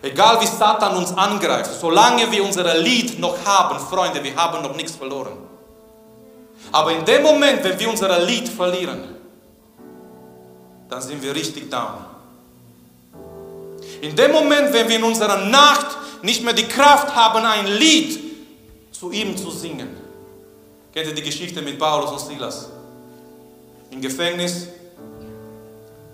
Egal 0.04 0.38
wie 0.42 0.46
Satan 0.46 0.96
uns 0.98 1.12
angreift, 1.12 1.70
solange 1.80 2.30
wir 2.30 2.44
unser 2.44 2.76
Lied 2.76 3.18
noch 3.18 3.42
haben, 3.42 3.80
Freunde, 3.80 4.22
wir 4.22 4.36
haben 4.36 4.62
noch 4.62 4.76
nichts 4.76 4.96
verloren. 4.96 5.38
Aber 6.70 6.92
in 6.92 7.06
dem 7.06 7.22
Moment, 7.22 7.64
wenn 7.64 7.78
wir 7.78 7.88
unser 7.88 8.18
Lied 8.18 8.46
verlieren, 8.46 9.16
dann 10.90 11.00
sind 11.00 11.22
wir 11.22 11.34
richtig 11.34 11.70
down. 11.70 12.04
In 14.02 14.14
dem 14.14 14.32
Moment, 14.32 14.74
wenn 14.74 14.86
wir 14.90 14.96
in 14.96 15.04
unserer 15.04 15.38
Nacht 15.38 15.96
nicht 16.20 16.44
mehr 16.44 16.52
die 16.52 16.68
Kraft 16.68 17.16
haben, 17.16 17.42
ein 17.42 17.66
Lied 17.66 18.20
zu 18.92 19.10
ihm 19.10 19.34
zu 19.38 19.50
singen. 19.50 19.96
Kennt 20.92 21.06
ihr 21.06 21.14
die 21.14 21.22
Geschichte 21.22 21.62
mit 21.62 21.78
Paulus 21.78 22.10
und 22.10 22.18
Silas? 22.18 22.68
Im 23.90 24.02
Gefängnis, 24.02 24.68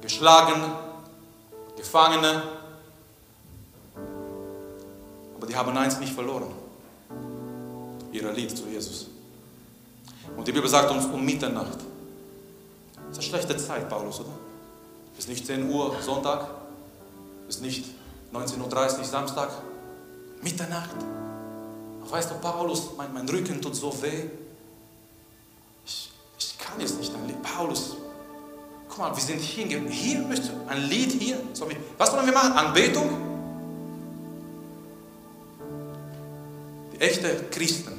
geschlagen, 0.00 0.62
Gefangene. 1.76 2.60
Aber 5.40 5.46
die 5.46 5.57
haben 5.57 5.74
eins 5.74 5.98
nicht 5.98 6.12
verloren. 6.12 6.53
Ihr 8.12 8.31
Lied 8.31 8.55
zu 8.55 8.66
Jesus. 8.66 9.07
Und 10.37 10.46
die 10.46 10.53
Bibel 10.53 10.68
sagt 10.68 10.90
uns 10.90 11.07
um 11.07 11.24
Mitternacht. 11.24 11.79
Das 13.09 13.12
ist 13.12 13.16
eine 13.16 13.22
schlechte 13.22 13.57
Zeit, 13.57 13.88
Paulus, 13.88 14.20
oder? 14.20 14.29
Ist 15.18 15.31
nicht 15.31 15.46
10 15.46 15.70
Uhr 15.70 15.96
Sonntag, 16.03 16.46
ist 17.48 17.62
nicht 17.62 17.87
19.30 18.35 18.98
Uhr 18.98 19.05
Samstag, 19.05 19.48
Mitternacht. 20.42 20.90
Ach, 22.05 22.12
weißt 22.12 22.33
du, 22.33 22.35
Paulus, 22.35 22.90
mein, 22.98 23.11
mein 23.14 23.26
Rücken 23.26 23.62
tut 23.62 23.74
so 23.74 23.94
weh. 24.03 24.24
Ich, 25.87 26.12
ich 26.38 26.59
kann 26.59 26.79
jetzt 26.79 26.98
nicht 26.98 27.14
ein 27.14 27.26
Lied. 27.26 27.42
Paulus, 27.42 27.96
guck 28.90 28.98
mal, 28.98 29.16
wir 29.16 29.22
sind 29.22 29.40
hier. 29.40 29.66
Hier 29.88 30.20
möchte 30.20 30.50
ein 30.68 30.83
Lied 30.83 31.12
hier. 31.12 31.40
Was 31.96 32.12
wollen 32.12 32.26
wir 32.26 32.35
machen? 32.35 32.53
Anbetung? 32.53 33.30
Die 37.01 37.07
echten 37.07 37.51
Christen 37.51 37.99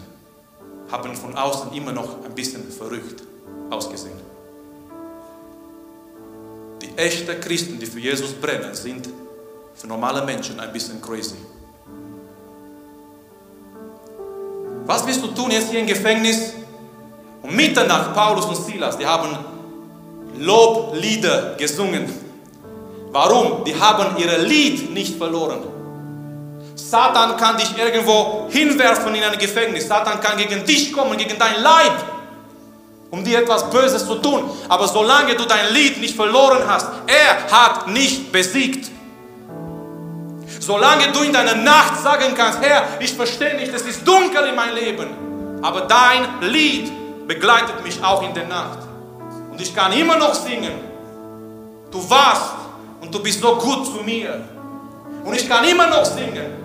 haben 0.92 1.16
von 1.16 1.36
außen 1.36 1.74
immer 1.74 1.92
noch 1.92 2.24
ein 2.24 2.36
bisschen 2.36 2.72
verrückt 2.72 3.24
ausgesehen. 3.72 4.20
Die 6.84 6.96
echten 6.96 7.42
Christen, 7.42 7.80
die 7.80 7.88
für 7.88 8.00
Jesus 8.00 8.34
brennen, 8.34 8.76
sind 8.76 9.10
für 9.74 9.88
normale 9.88 10.24
Menschen 10.24 10.60
ein 10.60 10.72
bisschen 10.72 11.02
crazy. 11.02 11.36
Was 14.86 15.08
willst 15.08 15.24
du 15.24 15.28
tun 15.30 15.50
jetzt 15.50 15.72
hier 15.72 15.80
im 15.80 15.88
Gefängnis? 15.88 16.54
Um 17.42 17.56
Mitternacht, 17.56 18.14
Paulus 18.14 18.46
und 18.46 18.56
Silas, 18.56 19.00
die 19.00 19.06
haben 19.08 19.36
Loblieder 20.38 21.56
gesungen. 21.56 22.06
Warum? 23.12 23.64
Die 23.64 23.74
haben 23.74 24.16
ihr 24.18 24.38
Lied 24.38 24.94
nicht 24.94 25.18
verloren. 25.18 25.81
Satan 26.92 27.38
kann 27.38 27.56
dich 27.56 27.72
irgendwo 27.78 28.50
hinwerfen 28.50 29.16
in 29.16 29.24
ein 29.24 29.38
Gefängnis. 29.38 29.88
Satan 29.88 30.20
kann 30.20 30.36
gegen 30.38 30.66
dich 30.66 30.92
kommen, 30.92 31.18
gegen 31.18 31.40
dein 31.40 31.64
Leib, 31.64 31.94
um 33.10 33.24
dir 33.24 33.40
etwas 33.40 33.70
Böses 33.70 34.06
zu 34.06 34.16
tun. 34.16 34.44
Aber 34.68 34.90
solange 34.90 35.36
du 35.36 35.46
dein 35.46 35.74
Lied 35.74 36.02
nicht 36.02 36.18
verloren 36.18 36.64
hast, 36.68 36.88
er 37.08 37.50
hat 37.50 37.88
nicht 37.88 38.30
besiegt. 38.34 38.92
Solange 40.60 41.14
du 41.14 41.22
in 41.24 41.32
deiner 41.32 41.56
Nacht 41.56 42.04
sagen 42.04 42.34
kannst, 42.36 42.60
Herr, 42.62 42.84
ich 43.00 43.14
verstehe 43.14 43.56
nicht, 43.56 43.74
es 43.74 43.84
ist 43.84 44.06
dunkel 44.06 44.48
in 44.50 44.56
meinem 44.56 44.76
Leben, 44.76 45.08
aber 45.62 45.82
dein 45.82 46.42
Lied 46.42 46.92
begleitet 47.26 47.82
mich 47.86 48.04
auch 48.04 48.22
in 48.22 48.34
der 48.34 48.48
Nacht. 48.48 48.80
Und 49.50 49.62
ich 49.62 49.74
kann 49.74 49.94
immer 49.94 50.18
noch 50.18 50.34
singen, 50.34 50.74
du 51.90 52.10
warst 52.10 52.52
und 53.00 53.16
du 53.16 53.24
bist 53.24 53.40
so 53.40 53.56
gut 53.56 53.86
zu 53.86 54.04
mir. 54.04 54.44
Und 55.24 55.34
ich 55.34 55.48
kann 55.48 55.64
immer 55.64 55.88
noch 55.88 56.04
singen, 56.04 56.61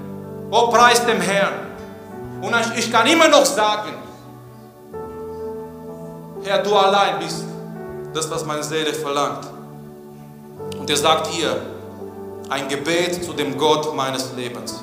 oh 0.50 0.70
preis 0.70 1.04
dem 1.04 1.20
Herrn. 1.20 1.54
Und 2.40 2.54
ich 2.76 2.90
kann 2.92 3.06
immer 3.06 3.28
noch 3.28 3.44
sagen, 3.44 3.94
Herr, 6.44 6.62
du 6.62 6.74
allein 6.76 7.18
bist 7.18 7.44
das, 8.14 8.30
was 8.30 8.44
meine 8.44 8.62
Seele 8.62 8.92
verlangt. 8.92 9.46
Und 10.78 10.88
er 10.88 10.96
sagt 10.96 11.26
hier, 11.28 11.60
ein 12.48 12.68
Gebet 12.68 13.24
zu 13.24 13.32
dem 13.32 13.58
Gott 13.58 13.94
meines 13.94 14.32
Lebens. 14.36 14.80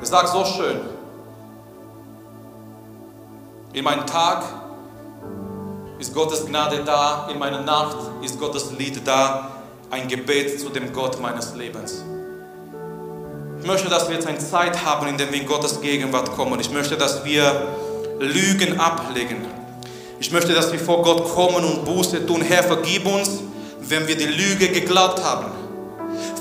Er 0.00 0.06
sagt 0.06 0.28
so 0.28 0.44
schön, 0.44 0.80
in 3.72 3.84
meinem 3.84 4.06
Tag 4.06 4.44
ist 5.98 6.14
Gottes 6.14 6.44
Gnade 6.46 6.82
da, 6.84 7.28
in 7.30 7.38
meiner 7.38 7.60
Nacht 7.62 7.96
ist 8.22 8.38
Gottes 8.38 8.72
Lied 8.72 9.06
da, 9.06 9.50
ein 9.90 10.08
Gebet 10.08 10.60
zu 10.60 10.68
dem 10.70 10.92
Gott 10.92 11.20
meines 11.20 11.54
Lebens. 11.54 12.02
Ich 13.64 13.70
möchte, 13.70 13.88
dass 13.88 14.08
wir 14.10 14.16
jetzt 14.16 14.26
eine 14.26 14.38
Zeit 14.38 14.84
haben, 14.84 15.06
in 15.06 15.16
der 15.16 15.32
wir 15.32 15.40
in 15.40 15.46
Gottes 15.46 15.80
Gegenwart 15.80 16.36
kommen. 16.36 16.60
Ich 16.60 16.70
möchte, 16.70 16.98
dass 16.98 17.24
wir 17.24 17.66
Lügen 18.20 18.78
ablegen. 18.78 19.38
Ich 20.20 20.30
möchte, 20.30 20.52
dass 20.52 20.70
wir 20.70 20.78
vor 20.78 21.00
Gott 21.00 21.24
kommen 21.34 21.64
und 21.64 21.82
Buße 21.86 22.26
tun. 22.26 22.42
Herr, 22.42 22.62
vergib 22.62 23.06
uns, 23.06 23.40
wenn 23.80 24.06
wir 24.06 24.18
die 24.18 24.26
Lüge 24.26 24.68
geglaubt 24.68 25.24
haben. 25.24 25.46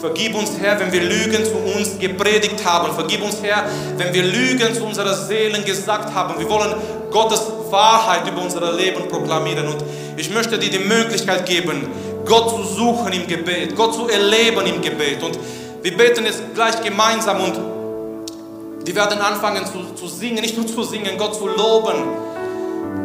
Vergib 0.01 0.35
uns, 0.35 0.51
Herr, 0.59 0.77
wenn 0.81 0.91
wir 0.91 1.01
Lügen 1.01 1.45
zu 1.45 1.55
uns 1.79 1.97
gepredigt 1.97 2.65
haben. 2.65 2.93
Vergib 2.93 3.23
uns, 3.23 3.37
Herr, 3.41 3.69
wenn 3.95 4.13
wir 4.13 4.23
Lügen 4.23 4.75
zu 4.75 4.83
unserer 4.83 5.13
Seelen 5.13 5.63
gesagt 5.63 6.13
haben. 6.13 6.37
Wir 6.37 6.49
wollen 6.49 6.75
Gottes 7.09 7.41
Wahrheit 7.69 8.27
über 8.27 8.41
unser 8.41 8.69
Leben 8.73 9.07
proklamieren. 9.07 9.69
Und 9.69 9.77
ich 10.17 10.29
möchte 10.29 10.59
dir 10.59 10.69
die 10.69 10.79
Möglichkeit 10.79 11.45
geben, 11.45 11.87
Gott 12.25 12.49
zu 12.49 12.63
suchen 12.63 13.13
im 13.13 13.25
Gebet, 13.27 13.77
Gott 13.77 13.93
zu 13.93 14.09
erleben 14.09 14.65
im 14.65 14.81
Gebet. 14.81 15.23
Und 15.23 15.39
wir 15.83 15.97
beten 15.97 16.25
jetzt 16.25 16.41
gleich 16.55 16.81
gemeinsam 16.81 17.41
und 17.41 17.59
wir 18.85 18.95
werden 18.95 19.19
anfangen 19.19 19.65
zu, 19.65 19.93
zu 19.95 20.07
singen, 20.07 20.39
nicht 20.41 20.55
nur 20.55 20.65
zu 20.65 20.83
singen, 20.83 21.17
Gott 21.17 21.35
zu 21.35 21.47
loben. 21.47 22.03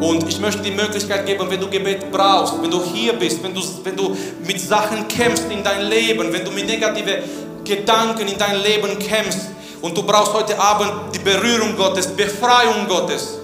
Und 0.01 0.29
ich 0.29 0.39
möchte 0.39 0.63
die 0.63 0.71
Möglichkeit 0.71 1.27
geben, 1.27 1.51
wenn 1.51 1.61
du 1.61 1.69
Gebet 1.69 2.11
brauchst, 2.13 2.55
wenn 2.63 2.71
du 2.71 2.81
hier 2.85 3.15
bist, 3.15 3.43
wenn 3.43 3.53
du, 3.53 3.61
wenn 3.83 3.97
du 3.97 4.17
mit 4.47 4.61
Sachen 4.61 5.09
kämpfst 5.09 5.51
in 5.51 5.65
dein 5.65 5.89
Leben, 5.89 6.33
wenn 6.33 6.45
du 6.45 6.53
mit 6.53 6.67
negativen 6.67 7.17
Gedanken 7.65 8.29
in 8.29 8.39
dein 8.39 8.61
Leben 8.63 8.97
kämpfst 8.99 9.49
und 9.83 9.97
du 9.97 10.05
brauchst 10.05 10.33
heute 10.35 10.59
Abend 10.59 10.93
die 11.15 11.19
Berührung 11.19 11.77
Gottes, 11.77 12.07
Befreiung 12.07 12.87
Gottes, 12.87 13.39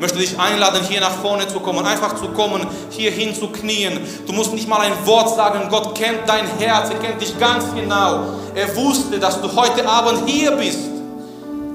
möchte 0.00 0.18
dich 0.18 0.38
einladen, 0.38 0.80
hier 0.88 1.00
nach 1.00 1.12
vorne 1.22 1.46
zu 1.46 1.60
kommen, 1.60 1.86
einfach 1.86 2.16
zu 2.16 2.28
kommen, 2.28 2.66
hier 2.90 3.10
hin 3.10 3.34
zu 3.34 3.48
knien. 3.48 4.00
Du 4.26 4.32
musst 4.32 4.52
nicht 4.52 4.66
mal 4.66 4.80
ein 4.80 4.94
Wort 5.04 5.36
sagen, 5.36 5.68
Gott 5.70 5.94
kennt 5.94 6.26
dein 6.26 6.46
Herz, 6.58 6.90
er 6.90 6.98
kennt 6.98 7.20
dich 7.20 7.38
ganz 7.38 7.64
genau. 7.74 8.24
Er 8.54 8.74
wusste, 8.74 9.18
dass 9.18 9.40
du 9.40 9.54
heute 9.54 9.86
Abend 9.86 10.28
hier 10.28 10.52
bist. 10.52 10.80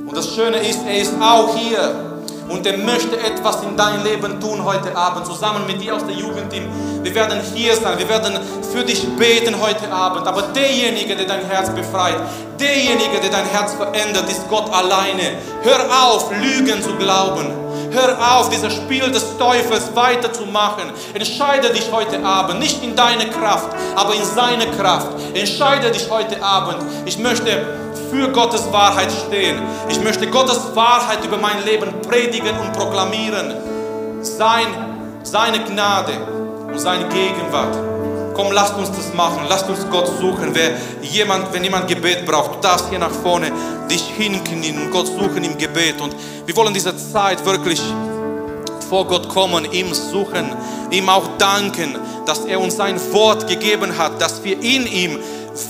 Und 0.08 0.16
das 0.16 0.34
Schöne 0.34 0.58
ist, 0.58 0.80
er 0.86 0.98
ist 0.98 1.14
auch 1.22 1.56
hier 1.56 2.16
und 2.50 2.66
er 2.66 2.78
möchte 2.78 3.18
etwas 3.18 3.64
in 3.64 3.76
dein 3.76 4.04
Leben 4.04 4.40
tun 4.40 4.64
heute 4.64 4.96
Abend, 4.96 5.26
zusammen 5.26 5.66
mit 5.66 5.82
dir 5.82 5.96
aus 5.96 6.06
der 6.06 6.16
Jugendteam. 6.16 6.68
Wir 7.02 7.14
werden 7.16 7.40
hier 7.54 7.76
sein, 7.76 7.98
wir 7.98 8.08
werden 8.08 8.38
für 8.72 8.84
dich 8.84 9.04
beten 9.18 9.56
heute 9.60 9.92
Abend. 9.92 10.28
Aber 10.28 10.44
derjenige, 10.44 11.16
der 11.16 11.26
dein 11.26 11.46
Herz 11.46 11.70
befreit, 11.70 12.18
derjenige, 12.60 13.20
der 13.22 13.32
dein 13.32 13.46
Herz 13.46 13.74
verändert, 13.74 14.30
ist 14.30 14.48
Gott 14.50 14.72
alleine. 14.72 15.38
Hör 15.64 16.06
auf, 16.06 16.32
Lügen 16.32 16.82
zu 16.82 16.96
glauben. 16.96 17.65
Hör 17.96 18.18
auf, 18.20 18.50
dieses 18.50 18.74
Spiel 18.74 19.10
des 19.10 19.38
Teufels 19.38 19.96
weiterzumachen. 19.96 20.92
Entscheide 21.14 21.70
dich 21.70 21.90
heute 21.94 22.22
Abend, 22.26 22.60
nicht 22.60 22.84
in 22.84 22.94
deine 22.94 23.30
Kraft, 23.30 23.70
aber 23.96 24.14
in 24.14 24.26
seine 24.26 24.68
Kraft. 24.72 25.08
Entscheide 25.34 25.92
dich 25.92 26.10
heute 26.10 26.44
Abend. 26.44 26.84
Ich 27.06 27.18
möchte 27.18 27.66
für 28.12 28.28
Gottes 28.34 28.70
Wahrheit 28.74 29.10
stehen. 29.28 29.62
Ich 29.88 30.02
möchte 30.02 30.28
Gottes 30.28 30.76
Wahrheit 30.76 31.24
über 31.24 31.38
mein 31.38 31.64
Leben 31.64 31.90
predigen 32.02 32.60
und 32.60 32.74
proklamieren. 32.74 33.54
Sein, 34.22 34.68
seine 35.24 35.64
Gnade 35.64 36.14
und 36.68 36.78
seine 36.78 37.08
Gegenwart. 37.08 37.95
Komm, 38.36 38.52
lasst 38.52 38.76
uns 38.76 38.92
das 38.92 39.14
machen. 39.14 39.46
Lasst 39.48 39.70
uns 39.70 39.88
Gott 39.90 40.08
suchen. 40.20 40.50
Wer 40.54 40.78
jemand, 41.02 41.54
wenn 41.54 41.64
jemand 41.64 41.88
Gebet 41.88 42.26
braucht, 42.26 42.56
du 42.56 42.60
darfst 42.60 42.90
hier 42.90 43.00
nach 43.00 43.12
vorne 43.12 43.52
dich 43.90 44.04
hinknien 44.04 44.78
und 44.78 44.92
Gott 44.92 45.08
suchen 45.08 45.44
im 45.44 45.58
Gebet. 45.58 46.02
Und 46.02 46.14
wir 46.46 46.56
wollen 46.56 46.74
diese 46.74 46.96
Zeit 46.98 47.44
wirklich 47.46 47.82
vor 48.90 49.08
Gott 49.08 49.30
kommen, 49.30 49.72
ihm 49.72 49.94
suchen, 49.94 50.52
ihm 50.92 51.10
auch 51.10 51.38
danken, 51.38 51.98
dass 52.26 52.46
er 52.46 52.60
uns 52.60 52.76
sein 52.76 53.00
Wort 53.14 53.48
gegeben 53.48 53.98
hat, 53.98 54.22
dass 54.22 54.44
wir 54.44 54.62
in 54.62 54.86
ihm 54.86 55.20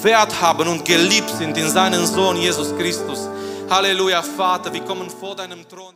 Wert 0.01 0.41
haben 0.41 0.67
und 0.67 0.83
geliebt 0.83 1.29
sind 1.29 1.55
in 1.57 1.69
seinen 1.69 2.05
Sohn 2.05 2.37
Jesus 2.37 2.75
Christus. 2.77 3.29
Halleluja, 3.69 4.21
Vater, 4.21 4.73
wir 4.73 4.81
kommen 4.81 5.09
vor 5.09 5.35
deinem 5.35 5.67
Thron. 5.67 5.95